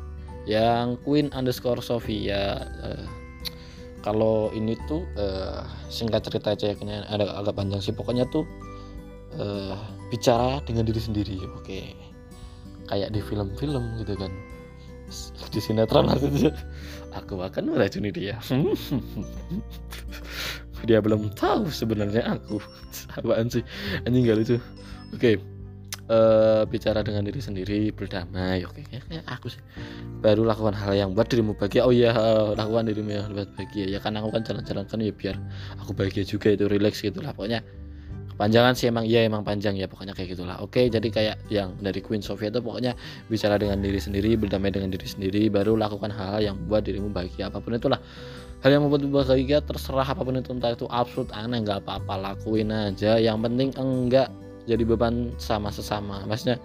Yang 0.48 1.02
Queen 1.04 1.28
underscore 1.32 1.84
Sofia 1.84 2.64
uh, 2.64 3.04
kalau 4.08 4.56
ini 4.56 4.80
tuh 4.88 5.04
uh, 5.20 5.68
singkat 5.92 6.24
cerita 6.24 6.56
aja 6.56 6.72
kayaknya 6.72 7.04
ada 7.12 7.36
agak 7.36 7.60
panjang 7.60 7.84
sih. 7.84 7.92
Pokoknya 7.92 8.24
tuh 8.32 8.48
uh, 9.36 9.76
bicara 10.08 10.64
dengan 10.64 10.88
diri 10.88 11.04
sendiri 11.04 11.36
oke. 11.44 11.68
Okay 11.68 12.08
kayak 12.88 13.12
di 13.12 13.22
film-film 13.22 13.84
gitu 14.02 14.16
kan. 14.18 14.32
Di 15.54 15.60
sinetron 15.64 16.12
maksudnya 16.12 16.52
aku 17.16 17.40
akan 17.40 17.72
meracuni 17.72 18.12
dia. 18.12 18.36
Dia 20.88 21.00
belum 21.00 21.32
tahu 21.36 21.72
sebenarnya 21.72 22.40
aku 22.40 22.60
apaan 23.20 23.48
sih. 23.48 23.64
Anjing 24.04 24.28
gak 24.28 24.38
lucu. 24.40 24.58
Oke. 25.16 25.16
okay. 25.16 25.36
Uh, 26.08 26.16
eh, 26.16 26.64
bicara 26.68 27.04
dengan 27.04 27.24
diri 27.28 27.40
sendiri 27.40 27.80
berdamai 27.92 28.64
oke 28.64 28.82
okay. 28.84 29.00
ya, 29.12 29.22
aku 29.28 29.52
sih 29.52 29.62
baru 30.24 30.48
lakukan 30.48 30.74
hal 30.74 30.98
yang 30.98 31.10
buat 31.14 31.30
dirimu 31.30 31.54
bahagia. 31.54 31.86
Oh 31.86 31.94
iya 31.94 32.12
uh, 32.16 32.58
lakukan 32.58 32.90
dirimu 32.90 33.10
yang 33.14 33.30
buat 33.32 33.50
bahagia. 33.54 33.86
Ya 33.88 34.00
karena 34.02 34.24
aku 34.26 34.34
kan 34.34 34.42
jalan-jalan 34.44 34.86
kan 34.90 34.98
ya 35.00 35.14
biar 35.14 35.36
aku 35.78 35.92
bahagia 35.94 36.24
juga 36.26 36.52
itu 36.52 36.66
relax 36.66 37.00
gitu 37.04 37.22
lah. 37.22 37.32
Pokoknya 37.38 37.62
panjangan 38.38 38.78
sih 38.78 38.86
emang 38.94 39.06
iya 39.10 39.26
emang 39.26 39.42
panjang 39.42 39.74
ya 39.78 39.86
pokoknya 39.86 40.18
kayak 40.18 40.38
gitulah. 40.38 40.58
Oke 40.62 40.90
jadi 40.90 41.08
kayak 41.10 41.36
yang 41.54 41.78
dari 41.78 42.02
Queen 42.02 42.26
Sofia 42.26 42.50
itu 42.50 42.60
pokoknya 42.62 42.98
bicara 43.30 43.62
dengan 43.62 43.82
diri 43.82 44.02
sendiri 44.02 44.34
berdamai 44.38 44.74
dengan 44.74 44.90
diri 44.94 45.06
sendiri 45.06 45.50
baru 45.54 45.78
lakukan 45.78 46.10
hal, 46.10 46.38
-hal 46.38 46.42
yang 46.54 46.58
buat 46.66 46.86
dirimu 46.86 47.14
bahagia. 47.14 47.54
Apa 47.54 47.62
pun 47.62 47.78
itulah. 47.78 48.02
Hal 48.66 48.74
yang 48.74 48.90
membuat 48.90 49.06
bahagia 49.06 49.62
terserah 49.62 50.18
apa 50.18 50.26
pun 50.26 50.34
itu 50.34 50.50
entah 50.50 50.74
itu 50.74 50.90
absurd 50.90 51.30
aneh 51.30 51.62
nggak 51.62 51.86
apa-apa 51.86 52.34
lakuin 52.34 52.74
aja. 52.74 53.22
Yang 53.22 53.38
penting 53.46 53.70
enggak 53.78 54.34
jadi 54.68 54.84
beban 54.84 55.34
sama 55.40 55.72
sesama. 55.72 56.28
Maksudnya 56.28 56.60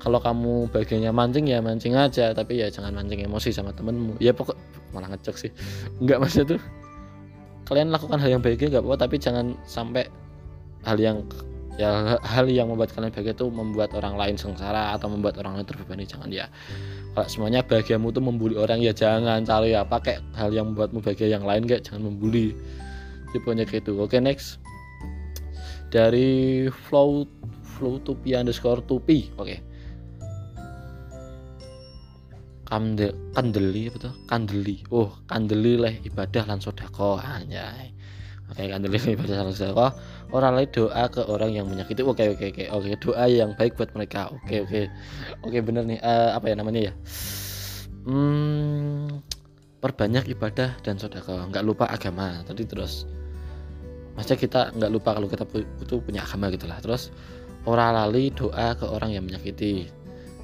kalau 0.00 0.16
kamu 0.16 0.72
bagiannya 0.72 1.12
mancing 1.12 1.44
ya 1.52 1.60
mancing 1.60 1.92
aja 1.92 2.32
tapi 2.32 2.56
ya 2.56 2.72
jangan 2.72 2.96
mancing 2.96 3.20
emosi 3.20 3.52
sama 3.52 3.70
temenmu. 3.76 4.16
Ya 4.18 4.32
pokok 4.32 4.56
malah 4.96 5.12
ngecek 5.12 5.36
sih. 5.36 5.50
Enggak 6.00 6.24
maksudnya 6.24 6.56
tuh 6.56 6.60
kalian 7.68 7.92
lakukan 7.92 8.18
hal 8.18 8.34
yang 8.34 8.42
bahagia 8.42 8.66
nggak 8.66 8.82
apa-apa 8.82 9.06
tapi 9.06 9.16
jangan 9.20 9.54
sampai 9.62 10.08
hal 10.82 10.98
yang 10.98 11.22
ya 11.78 12.18
hal 12.18 12.50
yang 12.50 12.66
membuat 12.66 12.90
kalian 12.96 13.14
bahagia 13.14 13.36
itu 13.36 13.46
membuat 13.46 13.94
orang 13.94 14.18
lain 14.18 14.34
sengsara 14.34 14.96
atau 14.96 15.12
membuat 15.12 15.36
orang 15.38 15.60
lain 15.60 15.68
terbebani. 15.68 16.08
Jangan 16.08 16.32
ya. 16.32 16.48
Kalau 17.12 17.28
semuanya 17.28 17.60
bahagiamu 17.60 18.10
itu 18.10 18.20
membuli 18.24 18.54
orang 18.56 18.80
ya 18.80 18.96
jangan 18.96 19.44
cari 19.44 19.76
ya 19.76 19.84
pakai 19.84 20.18
hal 20.34 20.50
yang 20.50 20.72
membuatmu 20.72 21.04
bahagia 21.04 21.36
yang 21.36 21.44
lain 21.44 21.68
kayak 21.68 21.84
jangan 21.84 22.08
membuli. 22.08 22.56
Tipenya 23.30 23.62
gitu. 23.68 23.94
Oke 24.02 24.18
next 24.18 24.58
dari 25.90 26.70
flow 26.70 27.26
flow 27.66 27.98
tupi 28.00 28.32
underscore 28.38 28.80
tupi 28.86 29.28
oke. 29.36 29.44
Okay. 29.44 29.60
Kandel, 32.70 33.10
kandeli 33.34 33.90
tuh? 33.90 34.14
Kandeli. 34.30 34.86
Oh 34.94 35.10
kandeli 35.26 35.74
leh 35.74 35.94
ibadah 36.06 36.46
lan 36.46 36.62
sodako 36.62 37.18
anjay. 37.18 37.90
Oke 38.46 38.70
kandeli 38.70 38.94
ibadah 39.18 39.42
lan 39.42 39.50
sodako 39.50 39.90
orang 40.30 40.54
lain 40.54 40.70
doa 40.70 41.04
ke 41.10 41.26
orang 41.26 41.50
yang 41.50 41.66
menyakiti. 41.66 42.06
Oke 42.06 42.30
oke 42.30 42.54
oke 42.54 42.70
oke. 42.70 42.88
Doa 43.02 43.26
yang 43.26 43.58
baik 43.58 43.74
buat 43.74 43.90
mereka. 43.98 44.30
Oke 44.30 44.62
oke. 44.62 44.86
Oke 45.42 45.58
bener 45.58 45.82
nih. 45.82 45.98
Uh, 45.98 46.38
apa 46.38 46.46
ya 46.46 46.54
namanya 46.54 46.80
ya? 46.90 46.92
Hmm, 48.06 49.18
perbanyak 49.82 50.30
ibadah 50.30 50.78
dan 50.86 50.94
sodako 50.94 51.50
nggak 51.50 51.66
lupa 51.66 51.90
agama. 51.90 52.46
Tadi 52.46 52.70
terus 52.70 53.02
masa 54.18 54.34
kita 54.34 54.74
nggak 54.74 54.90
lupa 54.90 55.16
kalau 55.16 55.28
kita 55.30 55.44
butuh 55.46 55.98
punya 56.02 56.26
agama 56.26 56.50
gitulah 56.50 56.78
terus 56.82 57.14
orang 57.68 57.92
lali 57.96 58.32
doa 58.32 58.72
ke 58.76 58.84
orang 58.86 59.12
yang 59.12 59.24
menyakiti. 59.26 59.88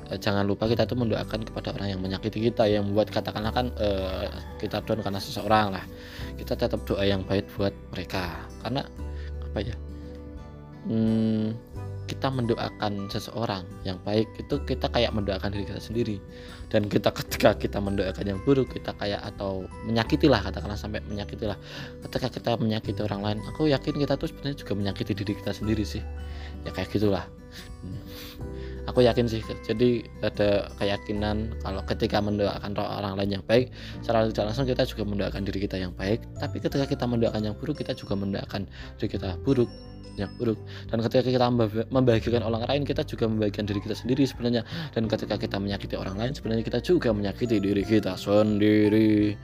Uh, 0.06 0.14
jangan 0.14 0.46
lupa 0.46 0.70
kita 0.70 0.87
tuh 0.87 0.94
mendoakan 0.94 1.42
kepada 1.42 1.75
orang 1.75 1.96
yang 1.96 2.00
menyakiti 2.00 2.38
kita 2.38 2.70
yang 2.70 2.87
membuat 2.87 3.11
katakanlah 3.11 3.50
kan 3.50 3.75
uh, 3.75 4.30
kita 4.62 4.78
down 4.87 5.02
karena 5.02 5.18
seseorang 5.18 5.75
lah. 5.75 5.85
Kita 6.38 6.54
tetap 6.54 6.85
doa 6.87 7.02
yang 7.02 7.26
baik 7.26 7.49
buat 7.58 7.75
mereka. 7.90 8.46
Karena 8.62 8.87
apa 9.42 9.58
ya 9.64 9.76
hmm, 10.87 11.46
kita 12.06 12.30
mendoakan 12.30 13.10
seseorang 13.10 13.66
yang 13.82 13.98
baik 14.06 14.30
itu 14.38 14.62
kita 14.62 14.86
kayak 14.90 15.10
mendoakan 15.12 15.50
diri 15.52 15.66
kita 15.66 15.82
sendiri. 15.82 16.16
Dan 16.70 16.90
kita 16.90 17.10
ketika 17.14 17.54
kita 17.54 17.78
mendoakan 17.78 18.25
yang 18.26 18.38
buruk 18.42 18.75
kita 18.75 18.94
kayak 18.98 19.22
atau 19.22 19.66
menyakiti 19.86 20.26
lah 20.26 20.42
katakanlah 20.42 20.78
sampai 20.78 21.02
menyakiti 21.06 21.46
lah 21.46 21.58
ketika 22.06 22.26
kita 22.26 22.50
menyakiti 22.58 22.98
orang 23.06 23.22
lain 23.22 23.38
aku 23.46 23.70
yakin 23.70 23.94
kita 23.94 24.18
tuh 24.18 24.26
sebenarnya 24.26 24.58
juga 24.58 24.72
menyakiti 24.75 25.12
diri 25.14 25.32
kita 25.38 25.52
sendiri 25.54 25.84
sih. 25.86 26.02
Ya 26.66 26.70
kayak 26.75 26.90
gitulah. 26.90 27.26
Hmm. 27.84 28.02
Aku 28.86 29.02
yakin 29.02 29.26
sih. 29.26 29.42
Jadi 29.66 30.06
ada 30.22 30.70
keyakinan 30.78 31.58
kalau 31.60 31.82
ketika 31.84 32.22
mendoakan 32.22 32.72
orang 32.78 33.18
lain 33.18 33.38
yang 33.38 33.44
baik 33.44 33.74
secara 34.00 34.26
tidak 34.30 34.44
langsung 34.50 34.66
kita 34.66 34.82
juga 34.86 35.02
mendoakan 35.04 35.42
diri 35.44 35.58
kita 35.66 35.76
yang 35.76 35.92
baik. 35.94 36.22
Tapi 36.38 36.56
ketika 36.62 36.86
kita 36.86 37.04
mendoakan 37.04 37.42
yang 37.52 37.54
buruk 37.58 37.82
kita 37.82 37.92
juga 37.92 38.14
mendoakan 38.16 38.64
diri 38.98 39.08
kita 39.10 39.36
buruk 39.42 39.68
yang 40.16 40.32
buruk. 40.40 40.56
Dan 40.88 41.04
ketika 41.04 41.22
kita 41.28 41.46
membahagiakan 41.92 42.42
orang 42.46 42.64
lain 42.64 42.82
kita 42.88 43.04
juga 43.04 43.28
membahagiakan 43.28 43.66
diri 43.68 43.80
kita 43.84 43.96
sendiri 43.98 44.22
sebenarnya. 44.24 44.62
Dan 44.94 45.10
ketika 45.10 45.36
kita 45.36 45.56
menyakiti 45.60 45.94
orang 45.98 46.16
lain 46.16 46.32
sebenarnya 46.32 46.64
kita 46.64 46.80
juga 46.80 47.12
menyakiti 47.12 47.60
diri 47.60 47.82
kita 47.84 48.16
sendiri. 48.16 49.36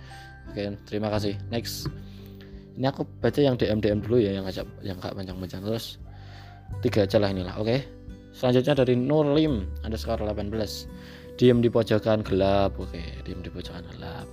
Oke 0.50 0.62
terima 0.88 1.12
kasih. 1.12 1.36
Next. 1.52 1.90
Ini 2.72 2.88
aku 2.88 3.04
baca 3.20 3.36
yang 3.36 3.60
DM 3.60 3.84
DM 3.84 4.00
dulu 4.00 4.16
ya 4.16 4.32
yang 4.32 4.48
ngajak 4.48 4.64
yang 4.80 4.96
gak 4.96 5.12
panjang-panjang. 5.12 5.60
Terus 5.60 6.00
tiga 6.80 7.04
aja 7.04 7.20
lah 7.20 7.28
inilah 7.28 7.60
oke 7.60 8.01
selanjutnya 8.32 8.84
dari 8.84 8.94
Nurlim 8.96 9.68
ada 9.84 9.96
skor 9.96 10.20
18 10.20 10.52
diem 11.40 11.58
di 11.64 11.68
pojokan 11.72 12.20
gelap 12.24 12.76
oke 12.76 13.00
diem 13.24 13.40
di 13.40 13.50
pojokan 13.52 13.84
gelap. 13.96 14.28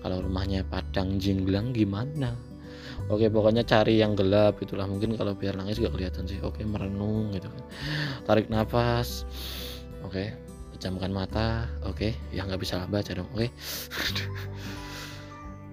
Kalau 0.00 0.24
rumahnya 0.24 0.64
padang 0.64 1.20
jinglang 1.20 1.76
gimana? 1.76 2.32
Oke 3.12 3.28
pokoknya 3.28 3.66
cari 3.68 4.00
yang 4.00 4.16
gelap 4.16 4.56
itulah. 4.64 4.88
Mungkin 4.88 5.12
kalau 5.18 5.36
biar 5.36 5.60
nangis 5.60 5.76
gak 5.76 5.92
kelihatan 5.92 6.24
sih. 6.24 6.40
Oke 6.40 6.64
merenung 6.64 7.36
gitu 7.36 7.52
kan. 7.52 7.64
Tarik 8.24 8.48
nafas 8.48 9.28
oke. 10.00 10.32
Pejamkan 10.72 11.12
mata 11.12 11.68
oke. 11.84 12.16
Ya 12.32 12.48
nggak 12.48 12.64
bisa 12.64 12.88
baca 12.88 13.12
dong 13.12 13.28
oke. 13.36 13.48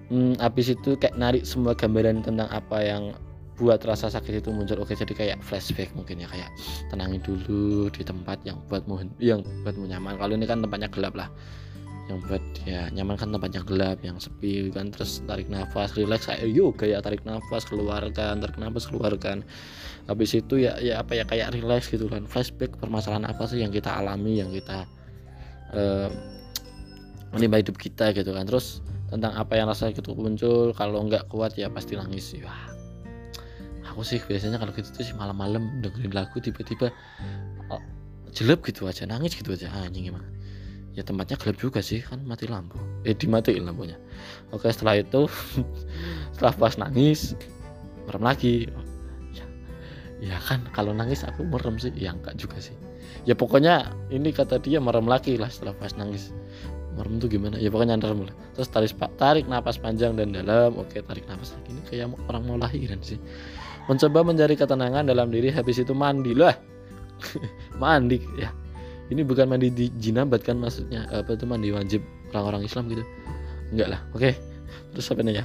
Hmm, 0.08 0.40
habis 0.40 0.72
itu 0.72 0.96
kayak 0.96 1.20
narik 1.20 1.44
semua 1.44 1.76
gambaran 1.76 2.24
tentang 2.24 2.48
apa 2.48 2.80
yang 2.80 3.12
buat 3.58 3.82
rasa 3.82 4.06
sakit 4.08 4.40
itu 4.40 4.54
muncul. 4.54 4.78
Oke 4.80 4.94
jadi 4.94 5.10
kayak 5.10 5.38
flashback 5.42 5.90
mungkin 5.98 6.22
ya 6.22 6.30
kayak 6.30 6.48
tenangin 6.94 7.18
dulu 7.20 7.90
di 7.90 8.06
tempat 8.06 8.38
yang 8.46 8.62
buatmu 8.70 9.18
yang 9.18 9.42
buatmu 9.66 9.84
nyaman. 9.90 10.14
Kalau 10.16 10.32
ini 10.38 10.46
kan 10.46 10.62
tempatnya 10.62 10.88
gelap 10.88 11.18
lah. 11.18 11.28
Yang 12.08 12.18
buat 12.24 12.44
ya 12.64 12.88
nyaman 12.94 13.20
kan 13.20 13.28
tempatnya 13.34 13.60
gelap 13.66 13.98
yang 14.00 14.16
sepi 14.16 14.72
kan 14.72 14.88
terus 14.88 15.20
tarik 15.28 15.50
nafas 15.52 15.92
relax 15.92 16.24
kayak 16.24 16.48
yoga 16.48 16.88
ya 16.88 17.04
tarik 17.04 17.20
nafas 17.28 17.68
keluarkan 17.68 18.40
tarik 18.40 18.56
nafas 18.56 18.86
keluarkan. 18.88 19.44
Habis 20.08 20.40
itu 20.40 20.62
ya 20.62 20.78
ya 20.80 21.04
apa 21.04 21.18
ya 21.18 21.26
kayak 21.26 21.52
relax 21.52 21.90
gitu 21.90 22.06
kan. 22.08 22.24
Flashback 22.24 22.78
permasalahan 22.78 23.26
apa 23.26 23.44
sih 23.50 23.60
yang 23.60 23.74
kita 23.74 23.90
alami 23.90 24.40
yang 24.40 24.54
kita 24.54 24.86
uh, 25.74 26.08
menimba 27.34 27.60
hidup 27.60 27.76
kita 27.76 28.14
gitu 28.14 28.32
kan. 28.32 28.46
Terus 28.46 28.80
tentang 29.12 29.34
apa 29.36 29.58
yang 29.58 29.68
rasa 29.68 29.90
itu 29.90 30.00
muncul 30.14 30.72
kalau 30.72 31.04
nggak 31.04 31.28
kuat 31.28 31.58
ya 31.60 31.68
pasti 31.68 31.98
nangis. 31.98 32.32
Ya 32.32 32.77
aku 33.98 34.06
sih 34.06 34.22
biasanya 34.22 34.62
kalau 34.62 34.70
gitu 34.78 34.94
tuh 34.94 35.02
sih 35.02 35.10
malam-malam 35.18 35.82
dengerin 35.82 36.14
lagu 36.14 36.38
tiba-tiba 36.38 36.94
oh, 37.66 37.82
jelek 38.30 38.70
gitu 38.70 38.86
aja 38.86 39.02
nangis 39.10 39.34
gitu 39.34 39.50
aja. 39.50 39.66
Anjing 39.74 40.14
emang. 40.14 40.22
Ya 40.94 41.02
tempatnya 41.02 41.34
gelap 41.34 41.58
juga 41.58 41.82
sih 41.82 41.98
kan 42.06 42.22
mati 42.22 42.46
lampu. 42.46 42.78
Eh 43.02 43.10
dimatiin 43.10 43.66
lampunya. 43.66 43.98
Oke 44.54 44.70
setelah 44.70 45.02
itu 45.02 45.26
setelah 46.38 46.54
pas 46.54 46.78
nangis 46.78 47.34
merem 48.06 48.22
lagi. 48.22 48.70
Ya, 49.34 49.44
ya 50.22 50.36
kan 50.46 50.62
kalau 50.70 50.94
nangis 50.94 51.26
aku 51.26 51.42
merem 51.42 51.74
sih. 51.82 51.90
Ya 51.98 52.14
enggak 52.14 52.38
juga 52.38 52.62
sih. 52.62 52.78
Ya 53.26 53.34
pokoknya 53.34 53.90
ini 54.14 54.30
kata 54.30 54.62
dia 54.62 54.78
merem 54.78 55.10
lagi 55.10 55.34
lah 55.42 55.50
setelah 55.50 55.74
pas 55.74 55.90
nangis. 55.98 56.30
Merem 56.94 57.18
tuh 57.18 57.26
gimana? 57.26 57.58
Ya 57.58 57.66
pokoknya 57.74 57.98
merem 57.98 58.30
lah 58.30 58.34
terus 58.54 58.70
tarik 58.70 58.94
tarik 59.18 59.50
napas 59.50 59.74
panjang 59.74 60.14
dan 60.14 60.30
dalam. 60.30 60.78
Oke 60.78 61.02
tarik 61.02 61.26
napas 61.26 61.50
lagi. 61.58 61.74
Ini 61.74 61.82
kayak 61.90 62.06
orang 62.30 62.46
mau 62.46 62.54
lahiran 62.54 63.02
sih 63.02 63.18
mencoba 63.88 64.20
mencari 64.20 64.54
ketenangan 64.54 65.08
dalam 65.08 65.32
diri 65.32 65.48
habis 65.48 65.80
itu 65.80 65.96
mandi 65.96 66.36
lah. 66.36 66.54
Mandi 67.82 68.20
ya. 68.38 68.52
Ini 69.08 69.24
bukan 69.24 69.48
mandi 69.48 69.72
di 69.72 69.88
jinabat 69.96 70.44
kan 70.44 70.60
maksudnya? 70.60 71.08
Apa 71.08 71.34
itu 71.34 71.48
mandi 71.48 71.72
wajib 71.72 72.04
orang-orang 72.30 72.68
Islam 72.68 72.92
gitu? 72.92 73.02
Enggak 73.72 73.88
lah 73.96 74.00
oke. 74.12 74.30
Terus 74.92 75.06
apa 75.08 75.24
ya? 75.24 75.44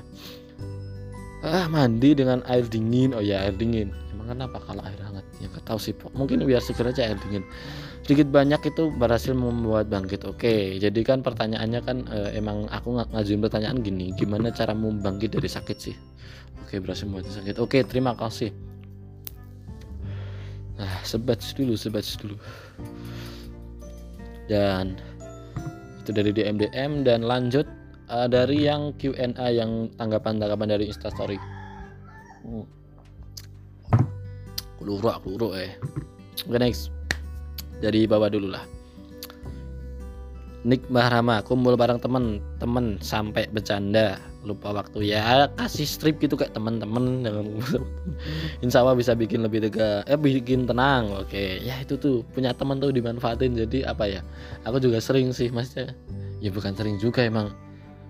Ah 1.41 1.71
mandi 1.71 2.11
dengan 2.11 2.43
air 2.51 2.67
dingin. 2.67 3.15
Oh 3.15 3.23
ya 3.23 3.47
air 3.47 3.55
dingin. 3.55 3.95
Emang 4.11 4.35
kenapa 4.35 4.59
kalau 4.67 4.83
air 4.83 4.99
hangat? 4.99 5.23
Ya 5.39 5.47
nggak 5.47 5.63
tahu 5.63 5.79
sih 5.79 5.95
mungkin 6.11 6.43
biar 6.43 6.59
seger 6.59 6.91
aja 6.91 7.07
air 7.07 7.17
dingin. 7.23 7.47
Sedikit 8.03 8.27
banyak 8.27 8.59
itu 8.67 8.91
berhasil 8.91 9.31
membuat 9.31 9.87
bangkit 9.87 10.27
oke. 10.27 10.77
Jadi 10.83 10.99
kan 11.07 11.23
pertanyaannya 11.23 11.79
kan 11.87 11.97
eh, 12.11 12.35
emang 12.35 12.67
aku 12.67 12.99
ng 12.99 13.15
ngajuin 13.15 13.39
pertanyaan 13.39 13.79
gini 13.79 14.11
gimana 14.19 14.51
cara 14.51 14.75
membangkit 14.75 15.31
dari 15.39 15.47
sakit 15.47 15.77
sih 15.79 15.95
oke 16.63 16.75
berhasil 16.83 17.05
membuat 17.05 17.29
sakit. 17.29 17.55
Oke 17.59 17.85
terima 17.85 18.17
kasih. 18.17 18.49
Nah 20.79 20.93
sebat 21.05 21.39
dulu 21.53 21.77
sebat 21.77 22.05
dulu. 22.19 22.35
Dan 24.49 24.99
itu 26.03 26.11
dari 26.11 26.35
DMDM 26.35 27.07
dan 27.07 27.23
lanjut 27.23 27.63
uh, 28.11 28.27
dari 28.27 28.67
yang 28.67 28.91
Q&A 28.99 29.47
yang 29.53 29.87
tanggapan-tanggapan 29.95 30.67
dari 30.75 30.91
Instastory. 30.91 31.39
Hmm. 32.43 32.67
Kuluru, 34.75 35.07
kuluru 35.23 35.55
eh. 35.55 35.79
Oke 36.43 36.59
next. 36.59 36.91
Dari 37.79 38.03
bawah 38.03 38.27
dulu 38.27 38.51
lah. 38.51 38.63
Nick 40.63 40.87
Bahrama 40.87 41.43
kumpul 41.43 41.75
bareng 41.75 41.99
temen 41.99 42.39
temen 42.55 42.95
sampai 43.03 43.51
bercanda 43.51 44.15
lupa 44.43 44.75
waktu 44.75 45.15
ya 45.15 45.47
kasih 45.55 45.87
strip 45.87 46.19
gitu 46.19 46.35
kayak 46.35 46.51
temen-temen 46.51 47.23
dengan 47.23 47.45
insya 48.63 48.83
Allah 48.83 48.99
bisa 48.99 49.15
bikin 49.15 49.43
lebih 49.43 49.63
tega 49.63 50.03
eh 50.03 50.19
bikin 50.19 50.67
tenang 50.67 51.09
oke. 51.15 51.63
Ya 51.63 51.79
itu 51.79 51.95
tuh 51.95 52.27
punya 52.35 52.51
temen 52.51 52.77
tuh 52.83 52.91
dimanfaatin 52.91 53.55
jadi 53.55 53.87
apa 53.87 54.03
ya 54.07 54.21
aku 54.67 54.83
juga 54.83 54.99
sering 54.99 55.31
sih 55.31 55.47
maksudnya 55.49 55.95
ya 56.43 56.51
bukan 56.51 56.75
sering 56.75 56.99
juga 56.99 57.23
emang. 57.23 57.55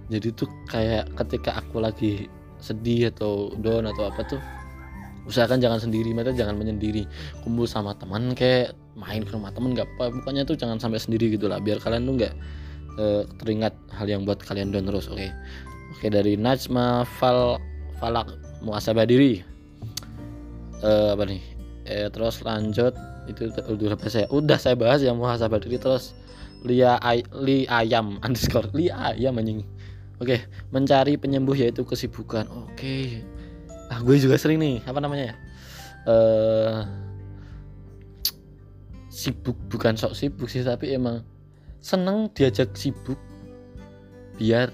Jadi 0.09 0.33
tuh 0.35 0.49
kayak 0.67 1.13
ketika 1.15 1.61
aku 1.61 1.79
lagi 1.79 2.27
sedih 2.57 3.13
atau 3.13 3.53
down 3.61 3.87
atau 3.87 4.09
apa 4.09 4.25
tuh 4.25 4.41
usahakan 5.23 5.63
jangan 5.63 5.79
sendiri 5.79 6.11
mata 6.11 6.33
jangan 6.33 6.57
menyendiri. 6.57 7.05
Kumpul 7.45 7.69
sama 7.69 7.93
teman 7.95 8.33
kayak 8.33 8.75
main 8.97 9.21
ke 9.25 9.31
rumah 9.33 9.49
temen 9.53 9.73
nggak 9.73 9.89
apa 9.97 10.13
bukannya 10.21 10.45
tuh 10.45 10.57
jangan 10.57 10.77
sampai 10.77 11.01
sendiri 11.01 11.33
gitu 11.33 11.49
lah 11.49 11.57
biar 11.57 11.81
kalian 11.81 12.05
tuh 12.05 12.13
nggak 12.21 12.33
uh, 13.01 13.21
teringat 13.41 13.73
hal 13.93 14.05
yang 14.05 14.21
buat 14.25 14.41
kalian 14.41 14.69
down 14.69 14.85
terus 14.85 15.09
oke. 15.09 15.17
okay? 15.17 15.31
Oke 15.93 16.07
dari 16.09 16.33
Najma 16.35 17.05
Fal 17.05 17.61
Falak 18.03 18.27
muasabah 18.59 19.07
diri. 19.07 19.39
Uh, 20.83 21.15
apa 21.15 21.23
nih? 21.23 21.39
Eh, 21.87 22.11
terus 22.11 22.43
lanjut 22.43 22.91
itu 23.31 23.47
udah 23.71 23.95
saya 24.11 24.27
udah 24.27 24.59
saya 24.59 24.75
bahas 24.75 24.99
yang 24.99 25.15
muhasabah 25.15 25.63
diri 25.63 25.79
terus 25.79 26.11
Lia 26.63 26.95
ay, 26.99 27.23
li 27.43 27.67
ayam 27.67 28.15
underscore 28.25 28.67
li 28.75 28.91
ayam 28.91 29.39
anjing. 29.39 29.63
Oke 30.19 30.43
mencari 30.71 31.15
penyembuh 31.15 31.55
yaitu 31.55 31.87
kesibukan. 31.87 32.47
Oke. 32.51 33.23
Ah 33.87 33.99
gue 33.99 34.15
juga 34.19 34.39
sering 34.39 34.59
nih 34.59 34.83
apa 34.83 34.99
namanya 34.99 35.31
ya? 35.31 35.35
Uh, 36.03 36.77
sibuk 39.07 39.55
bukan 39.71 39.95
sok 39.95 40.19
sibuk 40.19 40.51
sih 40.51 40.67
tapi 40.67 40.91
emang 40.91 41.23
seneng 41.79 42.27
diajak 42.35 42.75
sibuk 42.75 43.15
biar 44.35 44.71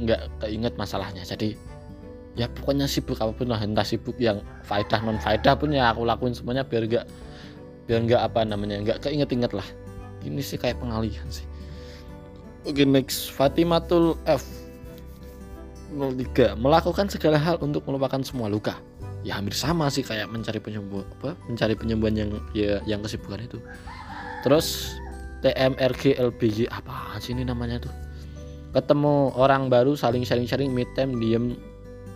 nggak 0.00 0.20
keinget 0.44 0.74
masalahnya. 0.76 1.24
Jadi 1.24 1.56
ya 2.36 2.46
pokoknya 2.52 2.84
sibuk 2.84 3.16
apa 3.16 3.32
pun 3.32 3.48
lah 3.48 3.60
entah 3.64 3.84
sibuk 3.84 4.20
yang 4.20 4.44
faedah 4.68 5.00
non 5.00 5.16
faedah 5.16 5.56
pun 5.56 5.72
ya 5.72 5.88
aku 5.92 6.04
lakuin 6.04 6.36
semuanya 6.36 6.68
biar 6.68 6.84
nggak 6.84 7.06
biar 7.88 7.98
nggak 8.04 8.20
apa 8.20 8.44
namanya 8.44 8.76
nggak 8.84 8.98
keinget-inget 9.08 9.56
lah. 9.56 9.64
Ini 10.26 10.40
sih 10.42 10.60
kayak 10.60 10.82
pengalihan 10.82 11.24
sih. 11.32 11.46
Oke 12.66 12.82
next. 12.82 13.30
Fatimatul 13.30 14.18
F. 14.26 14.42
03 15.94 16.58
melakukan 16.58 17.06
segala 17.06 17.38
hal 17.38 17.62
untuk 17.62 17.86
melupakan 17.86 18.18
semua 18.20 18.50
luka. 18.50 18.74
Ya 19.22 19.38
hampir 19.38 19.54
sama 19.54 19.86
sih 19.86 20.02
kayak 20.02 20.28
mencari 20.30 20.58
penyembuh 20.58 21.06
apa 21.18 21.38
mencari 21.46 21.78
penyembuhan 21.78 22.14
yang 22.14 22.30
ya 22.52 22.82
yang 22.84 23.00
kesibukan 23.06 23.46
itu. 23.46 23.58
Terus 24.42 24.98
TMRG 25.46 26.18
LBY 26.18 26.66
apa 26.74 27.14
sih 27.22 27.32
ini 27.34 27.46
namanya 27.46 27.86
tuh 27.86 27.94
ketemu 28.76 29.32
orang 29.40 29.72
baru 29.72 29.96
saling 29.96 30.28
sharing-sharing 30.28 30.68
meet 30.68 30.92
time 30.92 31.16
diem 31.16 31.56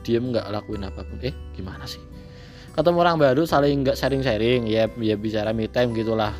diem 0.05 0.29
nggak 0.29 0.45
lakuin 0.53 0.85
apa 0.85 1.01
pun. 1.09 1.17
Eh 1.25 1.33
gimana 1.57 1.89
sih? 1.89 2.01
Ketemu 2.77 3.01
orang 3.01 3.17
baru 3.17 3.49
saling 3.49 3.81
nggak 3.81 3.97
sharing-sharing 3.97 4.69
ya 4.69 4.85
ya 5.01 5.17
bicara 5.17 5.57
meet 5.57 5.73
time 5.73 5.97
gitulah. 5.97 6.37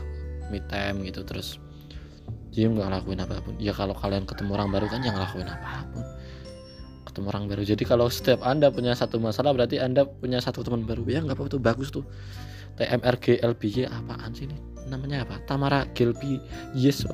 Meet 0.53 0.69
time 0.69 1.09
gitu 1.09 1.25
terus 1.25 1.57
diem 2.53 2.77
nggak 2.77 3.01
lakuin 3.01 3.25
apa 3.25 3.41
pun. 3.41 3.57
Ya 3.57 3.73
kalau 3.73 3.97
kalian 3.97 4.29
ketemu 4.29 4.61
orang 4.61 4.69
baru 4.69 4.87
kan 4.93 5.01
jangan 5.01 5.25
lakuin 5.25 5.49
apa 5.49 5.89
pun. 5.89 6.05
Ketemu 7.09 7.27
orang 7.33 7.45
baru. 7.49 7.63
Jadi 7.65 7.83
kalau 7.89 8.07
setiap 8.13 8.45
anda 8.45 8.69
punya 8.69 8.93
satu 8.93 9.17
masalah 9.17 9.57
berarti 9.57 9.81
anda 9.81 10.05
punya 10.05 10.37
satu 10.45 10.61
teman 10.61 10.85
baru. 10.85 11.09
Ya 11.09 11.25
nggak 11.25 11.33
apa-apa 11.33 11.51
tuh 11.57 11.63
bagus 11.65 11.89
tuh. 11.89 12.05
TMRG 12.77 13.41
LBY 13.41 13.89
apaan 13.89 14.37
sih 14.37 14.49
ini? 14.49 14.57
Namanya 14.89 15.25
apa? 15.25 15.41
Tamara 15.45 15.85
Gelbi 15.97 16.41
yes 16.77 17.05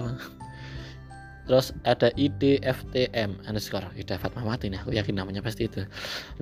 terus 1.46 1.70
ada 1.86 2.10
IDFTM 2.18 3.38
underscore. 3.46 3.86
Ida 3.94 4.18
Fatmawati 4.18 4.70
nih 4.70 4.82
aku 4.82 4.90
yakin 4.94 5.14
namanya 5.18 5.40
pasti 5.40 5.70
itu. 5.70 5.86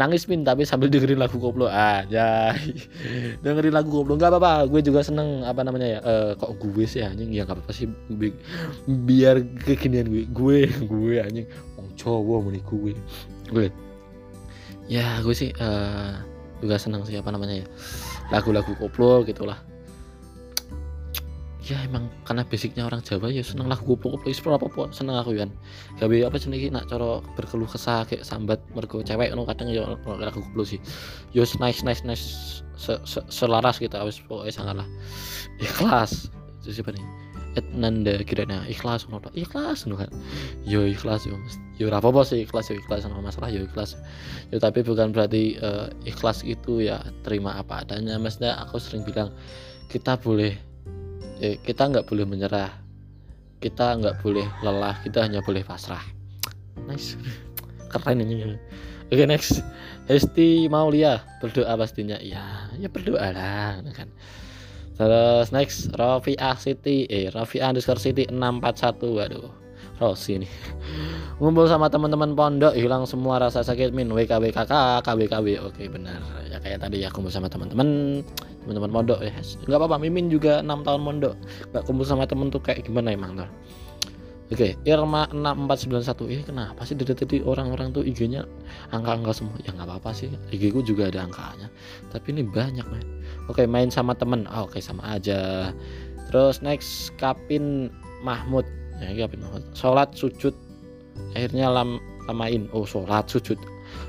Nangis 0.00 0.26
min 0.26 0.42
tapi 0.42 0.64
sambil 0.64 0.88
dengerin 0.88 1.20
lagu 1.20 1.36
koplo. 1.36 1.68
Aja 1.68 2.56
dengerin 3.44 3.76
lagu 3.76 3.92
koplo. 3.92 4.16
Nggak 4.16 4.36
apa-apa 4.36 4.68
gue 4.68 4.80
juga 4.80 5.04
seneng 5.04 5.44
apa 5.44 5.60
namanya 5.62 5.86
ya 5.86 6.00
uh, 6.02 6.30
kok 6.34 6.56
gue 6.56 6.84
sih 6.88 7.04
anjing? 7.04 7.30
Ya 7.30 7.44
nggak 7.44 7.60
apa-apa 7.60 7.72
sih. 7.72 7.86
Bi 8.08 8.32
biar 8.88 9.44
kekinian 9.68 10.08
gue 10.08 10.24
gue 10.32 10.58
gue 10.88 11.14
anjing. 11.20 11.46
Mau 11.76 11.88
cowok 11.94 12.40
mau 12.44 12.50
gue. 12.50 12.92
Gue 13.52 13.68
ya 14.88 15.20
gue 15.24 15.32
sih 15.32 15.50
uh, 15.60 16.20
juga 16.60 16.76
senang 16.76 17.04
sih 17.08 17.16
apa 17.16 17.32
namanya 17.32 17.64
ya 17.64 17.66
lagu-lagu 18.32 18.72
koplo 18.76 19.24
gitulah 19.24 19.56
ya 21.64 21.80
emang 21.80 22.12
karena 22.28 22.44
basicnya 22.44 22.84
orang 22.84 23.00
Jawa 23.00 23.32
ya 23.32 23.40
seneng 23.40 23.72
lagu 23.72 23.88
koplo 23.88 24.20
koplo 24.20 24.28
itu 24.28 24.44
apa 24.52 24.68
pun 24.68 24.92
seneng 24.92 25.16
aku 25.16 25.32
kan 25.32 25.48
gawe 25.96 26.16
apa 26.28 26.36
sih 26.36 26.52
nak 26.68 26.92
coro 26.92 27.24
berkeluh 27.40 27.64
kesah 27.64 28.04
kayak 28.04 28.20
sambat 28.20 28.60
mergo 28.76 29.00
cewek 29.00 29.32
no 29.32 29.48
kadang 29.48 29.72
ya 29.72 29.88
lagu 30.04 30.44
koplo 30.44 30.62
sih. 30.68 30.76
Yo 31.32 31.48
nice 31.56 31.80
nice 31.80 32.04
nice 32.04 32.60
se, 32.76 33.00
se, 33.08 33.24
selaras 33.32 33.80
gitu 33.80 33.96
awis 33.96 34.20
pokoknya 34.28 34.52
sangat 34.52 34.76
lah. 34.84 34.88
Ikhlas. 35.56 36.28
Itu 36.60 36.76
siapa 36.76 36.92
nih? 36.92 37.04
Nanda 37.72 38.20
kirana. 38.28 38.68
Ikhlas 38.68 39.08
ngono 39.08 39.32
ikhlas 39.32 39.88
ngono 39.88 40.04
kan 40.04 40.10
yo 40.68 40.84
ikhlas 40.84 41.24
yo 41.24 41.40
yo 41.80 41.88
apa 41.88 42.12
apa 42.12 42.28
sih 42.28 42.44
ikhlas 42.44 42.68
yo 42.68 42.76
ikhlas 42.76 43.08
sama 43.08 43.24
masalah 43.24 43.48
yo 43.48 43.64
ikhlas. 43.64 43.96
Yo 44.52 44.60
tapi 44.60 44.84
bukan 44.84 45.16
berarti 45.16 45.56
uh, 45.64 45.88
ikhlas 46.04 46.44
itu 46.44 46.84
ya 46.84 47.00
terima 47.24 47.56
apa 47.56 47.88
adanya. 47.88 48.20
Maksudnya 48.20 48.60
aku 48.60 48.76
sering 48.76 49.00
bilang 49.08 49.32
kita 49.88 50.20
boleh 50.20 50.73
eh, 51.44 51.54
kita 51.60 51.92
nggak 51.92 52.08
boleh 52.08 52.24
menyerah. 52.24 52.72
Kita 53.60 54.00
nggak 54.00 54.24
boleh 54.24 54.48
lelah 54.64 54.96
kita 55.04 55.28
hanya 55.28 55.44
boleh 55.44 55.60
pasrah. 55.60 56.00
Nice. 56.88 57.20
Keren 57.92 58.24
ini. 58.24 58.56
Oke 59.12 59.20
okay, 59.20 59.26
next. 59.28 59.60
Hesti 60.08 60.72
Maulia 60.72 61.20
berdoa 61.44 61.76
pastinya. 61.76 62.16
Ya 62.24 62.72
ya 62.80 62.88
berdoa 62.88 63.28
lah 63.36 63.84
kan. 63.92 64.08
Terus 64.94 65.50
next 65.50 65.90
Rafi'ah 65.92 66.56
City 66.56 67.04
eh 67.10 67.28
Rafi'ah 67.28 67.74
underscore 67.74 68.00
City 68.00 68.30
641 68.30 69.10
waduh 69.10 69.63
Rosi 70.02 70.42
nih 70.42 70.50
ngumpul 71.38 71.66
sama 71.70 71.86
teman-teman 71.90 72.34
pondok 72.34 72.74
hilang 72.74 73.06
semua 73.06 73.38
rasa 73.38 73.62
sakit 73.62 73.94
min 73.94 74.10
WKWKK 74.10 75.02
KWKW 75.02 75.46
oke 75.62 75.82
benar 75.90 76.18
ya 76.50 76.58
kayak 76.58 76.82
tadi 76.82 77.02
ya 77.02 77.10
kumpul 77.10 77.30
sama 77.30 77.46
teman-teman 77.46 78.20
teman-teman 78.64 78.90
pondok 78.90 79.20
ya 79.22 79.34
nggak 79.68 79.78
apa-apa 79.78 79.96
Mimin 80.02 80.30
juga 80.30 80.62
6 80.62 80.86
tahun 80.86 81.00
pondok 81.02 81.34
nggak 81.70 81.82
kumpul 81.86 82.06
sama 82.06 82.26
temen 82.26 82.50
tuh 82.50 82.62
kayak 82.62 82.86
gimana 82.86 83.14
emang 83.14 83.38
tuh 83.38 83.50
Oke, 84.52 84.76
Irma 84.84 85.24
6491 85.32 86.28
ini 86.28 86.42
kenapa 86.44 86.84
sih 86.84 86.92
dari 86.92 87.16
tadi 87.16 87.40
orang-orang 87.40 87.96
tuh 87.96 88.04
IG-nya 88.04 88.44
angka-angka 88.92 89.40
semua? 89.40 89.56
Ya 89.64 89.72
nggak 89.72 89.88
apa-apa 89.88 90.12
sih, 90.12 90.28
IG 90.52 90.68
ku 90.68 90.84
juga 90.84 91.08
ada 91.08 91.24
angkanya. 91.24 91.72
Tapi 92.12 92.36
ini 92.36 92.44
banyak 92.44 92.84
man. 92.84 93.02
Oke, 93.48 93.64
main 93.64 93.88
sama 93.88 94.12
temen. 94.12 94.44
Oh, 94.52 94.68
oke 94.68 94.84
sama 94.84 95.16
aja. 95.16 95.72
Terus 96.28 96.60
next 96.60 97.16
Kapin 97.16 97.88
Mahmud. 98.20 98.68
Ya, 99.02 99.26
Kapin 99.26 99.42
Mahmud. 99.42 99.64
Sholat 99.74 100.14
sujud 100.14 100.54
akhirnya 101.34 101.70
lam 101.70 101.98
lamain. 102.30 102.70
Oh, 102.70 102.86
sholat 102.86 103.26
sujud. 103.26 103.58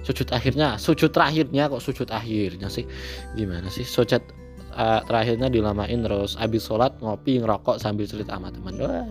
Sujud 0.01 0.25
akhirnya, 0.33 0.81
sujud 0.81 1.13
terakhirnya 1.13 1.69
kok 1.69 1.81
sujud 1.81 2.09
akhirnya 2.09 2.69
sih? 2.69 2.85
Gimana 3.37 3.69
sih? 3.69 3.85
Sujud 3.85 4.21
uh, 4.75 5.01
terakhirnya 5.07 5.47
dilamain 5.47 5.99
terus 6.03 6.35
abis 6.37 6.67
sholat 6.67 6.91
ngopi 6.99 7.39
ngerokok 7.39 7.79
sambil 7.79 8.05
cerita 8.05 8.35
sama 8.35 8.51
teman 8.51 8.75
wah 8.77 9.07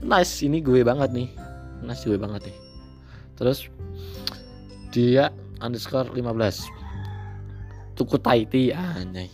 nice 0.00 0.46
ini 0.46 0.62
gue 0.62 0.80
banget 0.86 1.10
nih 1.12 1.28
nice 1.82 2.06
gue 2.06 2.16
banget 2.16 2.48
nih 2.48 2.56
terus 3.34 3.66
dia 4.94 5.30
underscore 5.58 6.08
15 6.14 7.98
tuku 7.98 8.16
taiti 8.22 8.70
anjay 8.72 9.28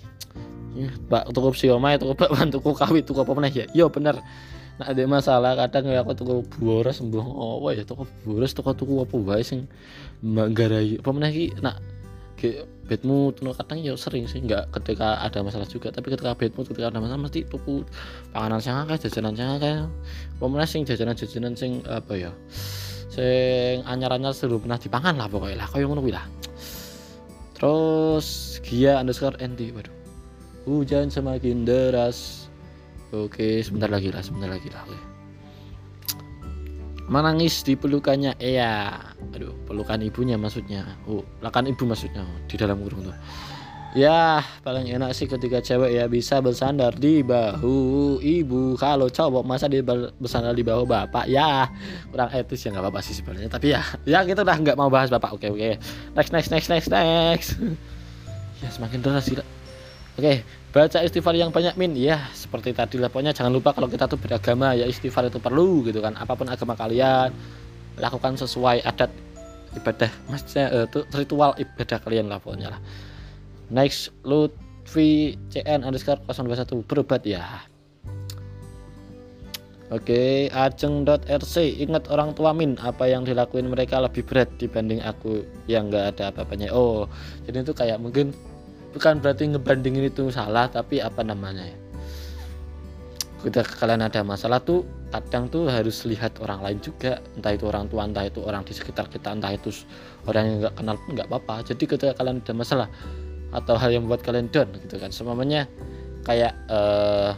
Pak 1.07 1.31
tuku 1.31 1.55
siomay 1.55 1.95
tuku 2.01 2.19
bakwan 2.19 2.51
tuku 2.51 2.75
kawit 2.75 3.07
tuku 3.07 3.23
apa 3.23 3.31
mana 3.31 3.47
ya 3.47 3.69
yo 3.71 3.87
bener 3.87 4.19
nah 4.75 4.91
ada 4.91 5.07
masalah 5.07 5.55
kadang 5.55 5.87
ya 5.87 6.03
aku 6.03 6.19
tuh 6.19 6.43
boros 6.59 6.99
sembuh. 6.99 7.23
Oh 7.23 7.71
ya 7.71 7.87
tuh 7.87 8.03
boros 8.27 8.51
tuh 8.51 8.67
tuh 8.75 9.07
apa 9.07 9.15
wae 9.15 9.43
sing 9.47 9.71
manggarai 10.25 10.99
apa 10.99 11.11
meneh 11.15 11.55
nak 11.63 11.79
ke 12.35 12.67
bedmu 12.91 13.33
tuh 13.39 13.55
kadang 13.55 13.79
ya 13.81 13.95
sering 13.95 14.27
sih 14.27 14.43
nggak 14.43 14.75
ketika 14.75 15.23
ada 15.23 15.47
masalah 15.47 15.67
juga. 15.71 15.95
Tapi 15.95 16.11
ketika 16.11 16.35
bedmu 16.35 16.67
ketika 16.67 16.91
ada 16.91 16.99
masalah 16.99 17.23
mesti 17.23 17.47
tuku 17.47 17.87
panganan 18.35 18.59
sing 18.59 18.75
akeh 18.75 18.99
jajanan 19.07 19.33
sing 19.39 19.47
akeh. 19.47 19.75
Apa 20.43 20.45
meneh 20.51 20.67
sing 20.67 20.83
jajanan-jajanan 20.83 21.55
sing 21.55 21.79
apa 21.87 22.13
ya 22.19 22.31
sing 23.15 23.87
anyar-anyar 23.87 24.35
seru 24.35 24.59
pernah 24.59 24.75
dipangan 24.75 25.15
lah 25.15 25.31
pokoknya 25.31 25.63
lah. 25.63 25.69
Koyo 25.71 25.87
ngono 25.87 26.03
kuwi 26.03 26.19
lah. 26.19 26.27
Terus 27.55 28.59
Gia 28.67 28.99
underscore 28.99 29.39
NT 29.39 29.71
waduh. 29.71 29.95
Hujan 30.65 31.13
semakin 31.13 31.69
deras 31.69 32.44
Oke, 33.15 33.63
sebentar 33.63 33.87
lagi 33.87 34.11
lah, 34.11 34.27
sebentar 34.27 34.51
lagi 34.51 34.67
lah. 34.75 34.83
Oke. 34.91 34.99
Menangis 37.07 37.63
di 37.63 37.79
pelukannya, 37.79 38.35
iya. 38.43 38.99
Aduh, 39.31 39.55
pelukan 39.69 40.03
ibunya 40.03 40.35
maksudnya. 40.35 40.83
Oh, 41.07 41.23
lakan 41.39 41.71
ibu 41.71 41.87
maksudnya 41.87 42.27
oh, 42.27 42.39
di 42.51 42.57
dalam 42.59 42.83
kurung 42.83 43.07
tuh. 43.07 43.15
Ya, 43.95 44.43
paling 44.67 44.91
enak 44.91 45.15
sih 45.15 45.31
ketika 45.31 45.63
cewek 45.63 45.95
ya 45.95 46.11
bisa 46.11 46.43
bersandar 46.43 46.99
di 46.99 47.23
bahu 47.23 48.19
ibu. 48.19 48.75
Kalau 48.75 49.07
cowok 49.07 49.47
masa 49.47 49.71
dia 49.71 49.87
bersandar 50.19 50.51
di 50.51 50.67
bahu 50.67 50.83
bapak, 50.83 51.31
ya 51.31 51.71
kurang 52.11 52.35
etis 52.35 52.67
ya 52.67 52.75
nggak 52.75 52.91
apa-apa 52.91 53.01
sih 53.07 53.15
sebenarnya. 53.15 53.47
Tapi 53.55 53.71
ya, 53.71 53.87
ya 54.03 54.27
kita 54.27 54.43
udah 54.43 54.57
nggak 54.59 54.75
mau 54.75 54.91
bahas 54.91 55.15
bapak. 55.15 55.39
Oke, 55.39 55.47
oke. 55.47 55.79
Next, 56.19 56.35
next, 56.35 56.51
next, 56.51 56.69
next, 56.75 56.91
next. 56.91 57.49
ya 58.67 58.69
semakin 58.75 58.99
deras 58.99 59.31
sih. 59.31 59.39
Oke, 60.19 60.43
baca 60.75 60.99
istighfar 61.07 61.39
yang 61.39 61.55
banyak 61.55 61.79
min. 61.79 61.95
Ya, 61.95 62.27
seperti 62.35 62.75
tadi 62.75 62.99
lah 62.99 63.07
pokoknya 63.07 63.31
jangan 63.31 63.55
lupa 63.55 63.71
kalau 63.71 63.87
kita 63.87 64.11
tuh 64.11 64.19
beragama 64.19 64.75
ya 64.75 64.91
istighfar 64.91 65.31
itu 65.31 65.39
perlu 65.39 65.87
gitu 65.87 66.03
kan. 66.03 66.19
Apa 66.19 66.35
pun 66.35 66.51
agama 66.51 66.75
kalian 66.75 67.31
lakukan 68.03 68.35
sesuai 68.35 68.83
adat 68.83 69.15
ibadah 69.79 70.11
maksudnya 70.27 70.67
uh, 70.71 70.85
itu 70.87 71.01
ritual 71.15 71.55
ibadah 71.55 71.99
kalian 72.03 72.27
lah 72.27 72.43
pokoknya 72.43 72.75
lah. 72.75 72.81
Next 73.71 74.11
Lutfi 74.27 75.39
CN 75.55 75.87
underscore 75.87 76.19
021 76.27 76.83
berobat 76.91 77.23
ya. 77.23 77.63
Oke, 79.93 80.11
okay, 80.11 80.39
ajeng.rc 80.51 81.55
ingat 81.61 82.09
orang 82.09 82.33
tua 82.35 82.57
min 82.57 82.75
apa 82.83 83.05
yang 83.05 83.23
dilakuin 83.23 83.69
mereka 83.69 84.01
lebih 84.03 84.27
berat 84.27 84.51
dibanding 84.59 84.99
aku 85.05 85.45
yang 85.71 85.87
nggak 85.87 86.19
ada 86.19 86.35
apa-apanya. 86.35 86.73
Oh, 86.75 87.07
jadi 87.47 87.63
itu 87.63 87.77
kayak 87.77 88.01
mungkin 88.01 88.33
bukan 88.95 89.19
berarti 89.19 89.51
ngebandingin 89.51 90.07
itu 90.07 90.31
salah 90.31 90.71
tapi 90.71 91.03
apa 91.03 91.27
namanya 91.27 91.67
ya? 91.67 91.79
Kita 93.45 93.61
kalian 93.61 94.01
ada 94.01 94.25
masalah 94.25 94.63
tuh 94.63 94.89
kadang 95.13 95.53
tuh 95.53 95.69
harus 95.69 96.07
lihat 96.09 96.41
orang 96.41 96.65
lain 96.65 96.79
juga. 96.81 97.21
Entah 97.37 97.53
itu 97.53 97.69
orang 97.69 97.91
tua 97.91 98.09
entah 98.09 98.25
itu 98.25 98.41
orang 98.41 98.65
di 98.65 98.73
sekitar 98.73 99.11
kita 99.11 99.37
entah 99.37 99.53
itu 99.53 99.69
orang 100.25 100.43
yang 100.49 100.57
nggak 100.65 100.75
kenal 100.81 100.97
pun 100.97 101.11
nggak 101.13 101.29
apa-apa. 101.29 101.55
Jadi 101.69 101.85
ketika 101.85 102.13
kalian 102.17 102.41
ada 102.41 102.55
masalah 102.57 102.89
atau 103.53 103.75
hal 103.77 103.91
yang 103.93 104.09
membuat 104.09 104.25
kalian 104.25 104.49
down 104.49 104.73
gitu 104.81 104.97
kan. 104.97 105.13
Semuanya 105.13 105.69
kayak 106.25 106.57
uh, 106.73 107.37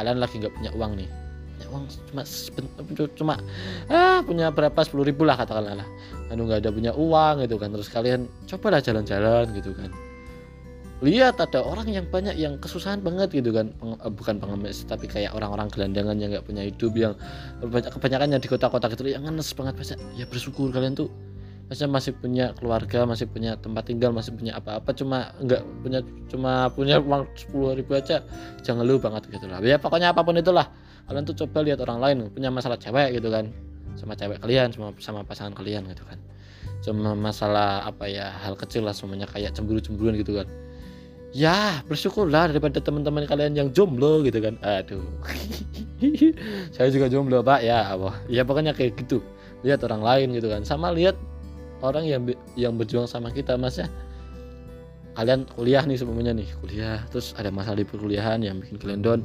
kalian 0.00 0.16
lagi 0.22 0.40
nggak 0.40 0.54
punya 0.56 0.70
uang 0.72 0.92
nih. 0.96 1.08
Punya 1.54 1.66
uang 1.76 1.82
cuma 2.08 2.22
cuma 3.18 3.34
ah 3.92 4.24
punya 4.24 4.48
berapa? 4.48 4.80
Sepuluh 4.80 5.04
ribu 5.04 5.28
lah 5.28 5.36
katakanlah 5.36 5.76
lah. 5.76 5.88
Anu 6.32 6.48
nggak 6.48 6.64
ada 6.64 6.70
punya 6.72 6.96
uang 6.96 7.44
gitu 7.44 7.60
kan. 7.60 7.68
Terus 7.68 7.92
kalian 7.92 8.32
cobalah 8.48 8.80
jalan-jalan 8.80 9.52
gitu 9.52 9.76
kan 9.76 9.92
lihat 11.02 11.42
ada 11.42 11.58
orang 11.58 11.90
yang 11.90 12.06
banyak 12.06 12.38
yang 12.38 12.54
kesusahan 12.62 13.02
banget 13.02 13.34
gitu 13.34 13.50
kan. 13.50 13.74
Peng, 13.74 13.98
uh, 13.98 14.12
bukan 14.12 14.38
pengemis 14.38 14.86
tapi 14.86 15.10
kayak 15.10 15.34
orang-orang 15.34 15.66
gelandangan 15.72 16.14
yang 16.22 16.30
nggak 16.30 16.46
punya 16.46 16.62
hidup 16.62 16.92
yang 16.94 17.12
banyak 17.58 17.90
kebanyakan 17.90 18.28
yang 18.36 18.42
di 18.42 18.48
kota-kota 18.48 18.86
gitu. 18.94 19.10
Yang 19.10 19.26
ngenes 19.26 19.48
banget 19.58 19.74
masa 19.74 19.94
ya 20.14 20.24
bersyukur 20.30 20.70
kalian 20.70 20.94
tuh 20.94 21.10
masa 21.64 21.88
masih 21.88 22.12
punya 22.12 22.52
keluarga 22.60 23.08
masih 23.08 23.24
punya 23.24 23.56
tempat 23.56 23.88
tinggal 23.88 24.12
masih 24.12 24.36
punya 24.36 24.52
apa-apa 24.52 24.92
cuma 24.92 25.32
nggak 25.40 25.64
punya 25.80 26.00
cuma 26.28 26.68
punya 26.70 27.00
uang 27.02 27.26
sepuluh 27.34 27.74
ribu 27.74 27.98
aja. 27.98 28.22
Jangan 28.62 28.86
lu 28.86 29.02
banget 29.02 29.26
gitu 29.34 29.50
lah. 29.50 29.58
Ya 29.64 29.80
pokoknya 29.80 30.14
apa 30.14 30.22
pun 30.22 30.38
itulah. 30.38 30.70
Kalian 31.10 31.26
tuh 31.26 31.36
coba 31.44 31.66
lihat 31.66 31.82
orang 31.82 31.98
lain 31.98 32.16
punya 32.30 32.54
masalah 32.54 32.78
cewek 32.78 33.18
gitu 33.18 33.34
kan. 33.34 33.50
Sama 33.98 34.14
cewek 34.14 34.38
kalian 34.38 34.70
sama 34.70 34.94
sama 35.02 35.20
pasangan 35.26 35.58
kalian 35.58 35.90
gitu 35.90 36.06
kan. 36.06 36.22
Cuma 36.84 37.16
masalah 37.16 37.82
apa 37.82 38.06
ya 38.06 38.30
hal 38.44 38.54
kecil 38.60 38.84
lah 38.84 38.92
semuanya 38.92 39.24
kayak 39.24 39.56
cemburu-cemburuan 39.56 40.20
gitu 40.20 40.36
kan 40.36 40.48
ya 41.34 41.82
bersyukurlah 41.90 42.54
daripada 42.54 42.78
teman-teman 42.78 43.26
kalian 43.26 43.58
yang 43.58 43.68
jomblo 43.74 44.22
gitu 44.22 44.38
kan. 44.38 44.54
Aduh. 44.62 45.02
Saya 46.74 46.88
juga 46.94 47.10
jomblo 47.10 47.42
pak. 47.42 47.66
Ya 47.66 47.90
apa 47.90 48.14
ya 48.30 48.46
pokoknya 48.46 48.72
kayak 48.72 48.94
gitu. 49.04 49.18
Lihat 49.66 49.82
orang 49.82 50.00
lain 50.00 50.38
gitu 50.38 50.48
kan. 50.48 50.62
Sama 50.62 50.94
lihat 50.94 51.18
orang 51.82 52.06
yang 52.06 52.22
yang 52.54 52.78
berjuang 52.78 53.10
sama 53.10 53.34
kita 53.34 53.58
mas 53.58 53.82
ya. 53.82 53.90
Kalian 55.14 55.46
kuliah 55.58 55.82
nih 55.82 55.98
semuanya 55.98 56.34
nih. 56.34 56.46
Kuliah 56.62 57.02
terus 57.10 57.34
ada 57.34 57.50
masalah 57.50 57.82
di 57.82 57.86
perkuliahan 57.86 58.38
yang 58.42 58.62
bikin 58.62 58.78
kalian 58.78 59.02
down. 59.02 59.20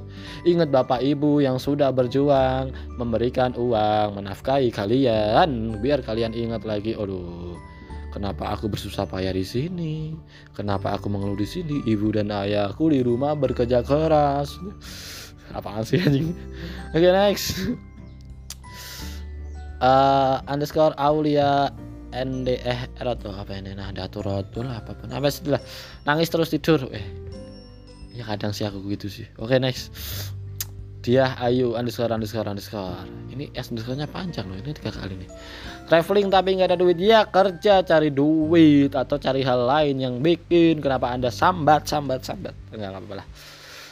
Ingat 0.50 0.74
bapak 0.74 1.06
ibu 1.06 1.42
yang 1.42 1.62
sudah 1.62 1.94
berjuang 1.94 2.74
memberikan 2.98 3.54
uang 3.54 4.18
menafkahi 4.18 4.74
kalian 4.74 5.78
biar 5.78 6.02
kalian 6.02 6.34
ingat 6.34 6.66
lagi. 6.66 6.98
Aduh 6.98 7.69
Kenapa 8.10 8.50
aku 8.50 8.66
bersusah 8.70 9.06
payah 9.06 9.34
di 9.34 9.46
sini? 9.46 10.18
Kenapa 10.58 10.98
aku 10.98 11.14
mengeluh 11.14 11.38
di 11.38 11.46
sini? 11.46 11.86
Ibu 11.86 12.18
dan 12.18 12.34
ayahku 12.34 12.90
di 12.90 13.06
rumah 13.06 13.38
bekerja 13.38 13.86
keras. 13.86 14.58
Apaan 15.58 15.86
sih 15.86 16.02
anjing? 16.02 16.34
Oke 16.94 17.06
okay, 17.06 17.12
next. 17.14 17.54
Uh, 19.80 20.42
underscore 20.50 20.94
Aulia 20.98 21.70
ND 22.10 22.58
atau 22.98 23.30
apa 23.30 23.54
ini 23.54 23.78
nah 23.78 23.94
datur 23.94 24.26
rotul 24.26 24.66
apa 24.66 24.98
pun 24.98 25.14
apa 25.14 25.30
setelah 25.30 25.62
nangis 26.10 26.30
terus 26.34 26.50
tidur 26.50 26.90
eh 26.90 27.06
ya 28.18 28.26
kadang 28.26 28.50
sih 28.50 28.66
aku 28.66 28.82
gitu 28.90 29.08
sih 29.08 29.30
oke 29.38 29.54
okay, 29.54 29.62
next 29.62 29.94
dia 31.00 31.32
Ayu 31.40 31.80
underscore 31.80 32.12
underscore 32.12 32.48
underscore. 32.48 33.08
Ini 33.32 33.48
S 33.56 33.72
underscore-nya 33.72 34.08
panjang 34.12 34.52
loh 34.52 34.60
ini 34.60 34.76
tiga 34.76 34.92
kali 34.92 35.16
nih. 35.16 35.30
Traveling 35.88 36.28
tapi 36.28 36.60
nggak 36.60 36.76
ada 36.76 36.78
duit 36.78 37.00
ya 37.00 37.24
kerja 37.26 37.82
cari 37.82 38.12
duit 38.12 38.92
atau 38.92 39.16
cari 39.16 39.42
hal 39.42 39.64
lain 39.64 39.96
yang 39.98 40.16
bikin 40.20 40.84
kenapa 40.84 41.16
anda 41.16 41.32
sambat 41.32 41.88
sambat 41.88 42.28
sambat. 42.28 42.52
Enggak 42.76 43.00
apa-apa 43.00 43.14
lah. 43.24 43.28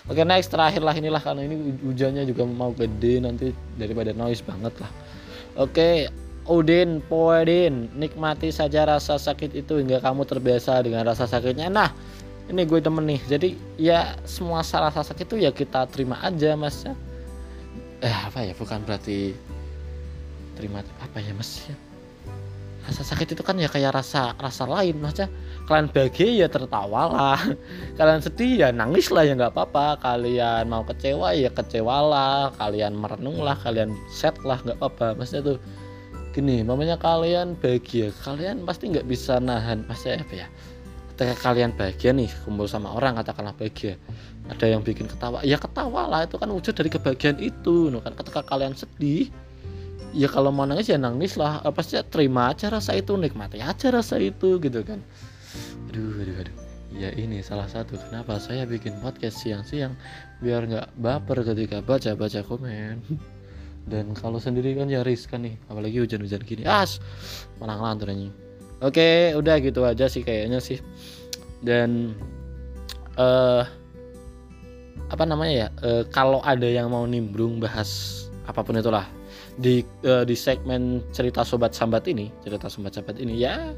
Oke 0.07 0.23
next 0.23 0.51
terakhir 0.51 0.83
lah 0.83 0.95
inilah 0.95 1.19
karena 1.19 1.47
ini 1.47 1.79
hujannya 1.83 2.23
juga 2.27 2.43
mau 2.47 2.71
gede 2.75 3.23
nanti 3.23 3.51
daripada 3.79 4.11
noise 4.11 4.43
banget 4.43 4.75
lah. 4.79 4.91
Oke 5.55 6.11
Udin, 6.47 7.03
Poedin, 7.03 7.91
nikmati 7.99 8.55
saja 8.55 8.87
rasa 8.87 9.19
sakit 9.19 9.51
itu 9.51 9.83
hingga 9.83 9.99
kamu 9.99 10.23
terbiasa 10.23 10.79
dengan 10.79 11.03
rasa 11.03 11.27
sakitnya. 11.27 11.67
Nah, 11.67 11.91
ini 12.47 12.61
gue 12.63 12.79
temen 12.79 13.03
nih. 13.05 13.21
Jadi 13.27 13.49
ya 13.75 14.15
semua 14.23 14.63
salah 14.63 14.91
rasa 14.91 15.11
sakit 15.13 15.27
itu 15.27 15.35
ya 15.43 15.51
kita 15.51 15.87
terima 15.91 16.19
aja, 16.23 16.55
Mas. 16.55 16.87
Eh 17.99 18.17
apa 18.27 18.43
ya? 18.43 18.53
Bukan 18.55 18.83
berarti 18.87 19.35
terima 20.55 20.81
apa 21.03 21.17
ya, 21.19 21.35
Mas? 21.35 21.67
Ya 21.67 21.75
rasa 22.87 23.03
sakit 23.03 23.35
itu 23.35 23.43
kan 23.43 23.59
ya 23.59 23.67
kayak 23.67 23.99
rasa 23.99 24.31
rasa 24.39 24.63
lain 24.63 24.95
maksudnya 25.03 25.27
kalian 25.67 25.91
bahagia 25.91 26.27
ya 26.39 26.47
tertawalah 26.47 27.35
kalian 27.99 28.23
sedih 28.23 28.63
ya 28.63 28.67
nangis 28.71 29.11
lah 29.11 29.27
ya 29.27 29.35
nggak 29.35 29.51
apa-apa 29.51 29.99
kalian 29.99 30.71
mau 30.71 30.87
kecewa 30.87 31.35
ya 31.35 31.51
kecewalah 31.51 32.55
kalian 32.55 32.95
merenung 32.95 33.43
lah 33.43 33.59
kalian 33.59 33.91
set 34.07 34.39
lah 34.47 34.55
nggak 34.63 34.79
apa-apa 34.79 35.19
maksudnya 35.19 35.53
tuh 35.53 35.57
gini 36.31 36.63
mamanya 36.63 36.95
kalian 36.95 37.59
bahagia 37.59 38.15
kalian 38.23 38.63
pasti 38.63 38.87
nggak 38.95 39.03
bisa 39.03 39.35
nahan 39.43 39.83
maksudnya 39.83 40.23
apa 40.23 40.33
ya 40.33 40.47
ketika 41.17 41.49
kalian 41.49 41.73
bahagia 41.73 42.13
nih 42.13 42.29
kumpul 42.45 42.69
sama 42.69 42.93
orang 42.93 43.17
katakanlah 43.17 43.57
bahagia. 43.57 43.97
Ada 44.53 44.69
yang 44.69 44.85
bikin 44.85 45.09
ketawa 45.09 45.41
ya 45.41 45.57
ketawa 45.57 46.05
lah 46.05 46.29
itu 46.29 46.37
kan 46.37 46.45
wujud 46.53 46.77
dari 46.77 46.93
kebahagiaan 46.93 47.41
itu 47.41 47.89
kan? 48.05 48.13
Ketika 48.13 48.45
kalian 48.45 48.77
sedih 48.77 49.33
ya 50.13 50.29
kalau 50.29 50.53
mau 50.53 50.69
nangis 50.69 50.93
ya 50.93 51.01
nangis 51.01 51.33
lah 51.33 51.65
apa 51.65 51.81
sih 51.81 51.97
terima 52.13 52.53
aja 52.53 52.69
rasa 52.69 52.93
itu 52.93 53.17
nikmati 53.17 53.57
aja 53.65 53.89
rasa 53.89 54.21
itu 54.21 54.61
gitu 54.61 54.85
kan. 54.85 55.01
Aduh 55.89 56.21
aduh 56.21 56.37
aduh. 56.37 56.55
Ya 56.93 57.09
ini 57.17 57.41
salah 57.41 57.65
satu 57.65 57.97
kenapa 57.97 58.37
saya 58.37 58.69
bikin 58.69 59.01
podcast 59.01 59.41
siang-siang 59.41 59.97
biar 60.39 60.69
nggak 60.69 61.01
baper 61.01 61.41
ketika 61.41 61.81
baca-baca 61.81 62.45
komen? 62.45 63.01
Dan 63.89 64.13
kalau 64.13 64.37
sendiri 64.37 64.77
kan 64.77 64.85
ya 64.85 65.01
riskan 65.01 65.49
nih 65.49 65.57
apalagi 65.65 65.97
hujan-hujan 65.97 66.45
gini. 66.45 66.61
As 66.61 67.01
malang 67.57 67.81
lantur 67.81 68.13
ini 68.13 68.46
oke 68.81 69.37
udah 69.37 69.55
gitu 69.61 69.81
aja 69.85 70.05
sih 70.09 70.21
kayaknya 70.21 70.59
sih. 70.61 70.81
Dan 71.63 72.13
uh, 73.17 73.65
apa 75.07 75.23
namanya 75.23 75.53
ya 75.53 75.67
uh, 75.83 76.03
kalau 76.11 76.43
ada 76.43 76.67
yang 76.67 76.91
mau 76.91 77.07
nimbrung 77.07 77.63
bahas 77.63 78.23
apa 78.47 78.63
pun 78.63 78.75
itulah 78.75 79.07
di 79.57 79.81
uh, 80.05 80.23
di 80.27 80.35
segmen 80.37 81.01
cerita 81.15 81.41
sobat 81.41 81.73
sambat 81.73 82.05
ini 82.05 82.29
cerita 82.45 82.67
sobat 82.69 82.93
sambat 82.93 83.17
ini 83.17 83.39
ya 83.39 83.73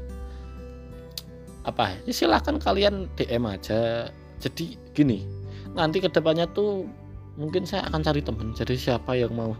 apa 1.64 1.94
ya 2.06 2.12
silahkan 2.12 2.56
kalian 2.60 3.06
DM 3.16 3.44
aja. 3.46 4.08
Jadi 4.40 4.80
gini 4.96 5.28
nanti 5.76 6.00
ke 6.00 6.08
depannya 6.08 6.48
tuh 6.56 6.88
mungkin 7.36 7.68
saya 7.68 7.84
akan 7.92 8.00
cari 8.00 8.20
temen 8.24 8.52
jadi 8.56 8.74
siapa 8.76 9.12
yang 9.16 9.32
mau? 9.36 9.52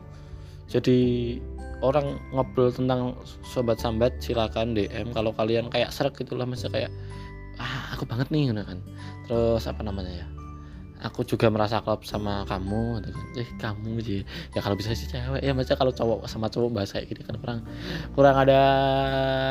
Jadi 0.70 1.36
orang 1.80 2.20
ngobrol 2.32 2.72
tentang 2.72 3.16
sobat 3.44 3.80
sambat 3.80 4.16
silakan 4.20 4.76
DM 4.76 5.12
kalau 5.16 5.32
kalian 5.36 5.68
kayak 5.72 5.92
serak 5.92 6.16
gitulah 6.16 6.44
misalnya 6.44 6.86
kayak 6.86 6.92
ah 7.60 7.92
aku 7.92 8.08
banget 8.08 8.28
nih 8.32 8.52
kan. 8.52 8.78
Terus 9.28 9.64
apa 9.68 9.84
namanya 9.84 10.24
ya 10.24 10.39
aku 11.00 11.24
juga 11.24 11.48
merasa 11.48 11.80
klop 11.80 12.04
sama 12.04 12.44
kamu. 12.44 13.00
Eh 13.36 13.48
kamu 13.56 14.00
sih. 14.04 14.20
Ya 14.52 14.60
kalau 14.60 14.76
bisa 14.76 14.92
sih 14.92 15.08
cewek. 15.08 15.40
Ya 15.40 15.52
macam 15.56 15.74
kalau 15.76 15.92
cowok 15.92 16.28
sama 16.28 16.52
cowok 16.52 16.70
bahasa 16.76 17.00
kayak 17.00 17.06
gini 17.12 17.22
kan 17.24 17.36
kurang 17.40 17.60
kurang 18.12 18.36
ada 18.36 18.60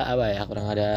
apa 0.06 0.26
ya 0.30 0.42
kurang 0.46 0.68
ada 0.70 0.90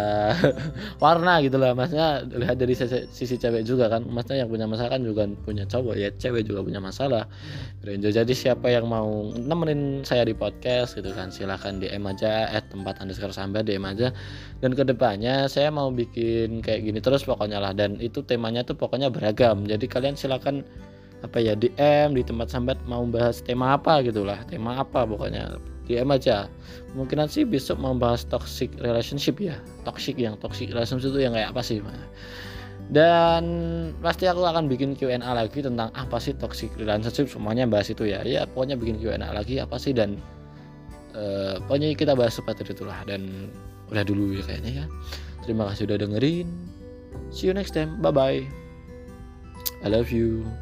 warna 1.05 1.41
gitu 1.41 1.57
lah. 1.57 1.73
Maksudnya 1.73 2.25
lihat 2.29 2.57
dari 2.61 2.77
sisi, 2.77 3.09
sisi 3.11 3.37
cewek 3.41 3.65
juga 3.65 3.89
kan. 3.89 4.05
Maksudnya 4.05 4.45
yang 4.45 4.51
punya 4.53 4.67
masalah 4.69 4.91
kan 4.99 5.03
juga 5.03 5.25
punya 5.43 5.65
cowok. 5.65 5.95
Ya 5.97 6.09
cewek 6.13 6.45
juga 6.45 6.61
punya 6.61 6.79
masalah. 6.79 7.25
Jadi 7.83 8.33
siapa 8.37 8.69
yang 8.69 8.87
mau 8.87 9.33
nemenin 9.33 10.05
saya 10.07 10.23
di 10.23 10.37
podcast 10.37 10.95
gitu 10.95 11.11
kan 11.17 11.33
silahkan 11.33 11.81
DM 11.81 12.05
aja 12.07 12.47
at 12.53 12.69
tempat 12.71 13.01
underscore 13.01 13.35
sambat 13.35 13.67
DM 13.67 13.83
aja. 13.89 14.13
Dan 14.63 14.79
ke 14.79 14.87
depannya 14.87 15.51
saya 15.51 15.75
mau 15.75 15.91
bikin 15.91 16.63
kayak 16.63 16.87
gini 16.87 16.99
terus 17.03 17.27
pokoknya 17.27 17.59
lah. 17.59 17.73
Dan 17.75 17.99
itu 17.99 18.23
temanya 18.23 18.63
tuh 18.63 18.79
pokoknya 18.79 19.11
beragam. 19.11 19.67
Jadi 19.67 19.91
kalian 19.91 20.15
silahkan 20.15 20.42
misalkan 20.43 20.67
apa 21.23 21.39
ya 21.39 21.55
DM 21.55 22.19
di 22.19 22.27
tempat 22.27 22.51
sambat 22.51 22.75
mau 22.91 23.07
bahas 23.07 23.39
tema 23.47 23.79
apa 23.79 24.03
gitulah 24.03 24.43
tema 24.51 24.83
apa 24.83 25.07
pokoknya. 25.07 25.63
DM 25.87 26.15
aja. 26.15 26.47
Kemungkinan 26.95 27.27
sih 27.27 27.43
besok 27.43 27.79
mau 27.79 27.95
bahas 27.95 28.27
toxic 28.27 28.71
relationship 28.83 29.39
ya. 29.39 29.59
Toxic 29.87 30.19
yang 30.19 30.35
toxic 30.39 30.71
relationship 30.75 31.15
itu 31.15 31.27
yang 31.27 31.35
kayak 31.35 31.55
apa 31.55 31.63
sih 31.63 31.79
dan 32.91 33.43
pasti 34.03 34.27
aku 34.27 34.43
akan 34.43 34.67
bikin 34.67 34.99
Q&A 34.99 35.23
lagi 35.23 35.63
tentang 35.63 35.95
apa 35.95 36.19
sih 36.19 36.35
toxic 36.39 36.75
relationship 36.79 37.31
semuanya 37.31 37.67
bahas 37.67 37.91
itu 37.91 38.07
ya. 38.07 38.23
Ya 38.27 38.47
pokoknya 38.47 38.79
bikin 38.79 38.99
Q&A 38.99 39.19
lagi 39.31 39.59
apa 39.63 39.79
sih 39.79 39.95
dan 39.95 40.19
uh, 41.15 41.59
pokoknya 41.67 41.95
kita 41.99 42.15
bahas 42.19 42.35
seperti 42.35 42.67
itulah. 42.67 42.99
Dan 43.07 43.51
udah 43.91 44.03
dulu 44.07 44.39
ya 44.39 44.43
kayaknya 44.47 44.83
ya. 44.83 44.87
Terima 45.47 45.71
kasih 45.71 45.87
udah 45.91 45.99
dengerin. 46.03 46.47
See 47.35 47.51
you 47.51 47.55
next 47.55 47.75
time. 47.75 47.99
Bye 47.99 48.15
bye 48.15 48.62
I 49.85 49.89
love 49.89 50.13
you. 50.13 50.62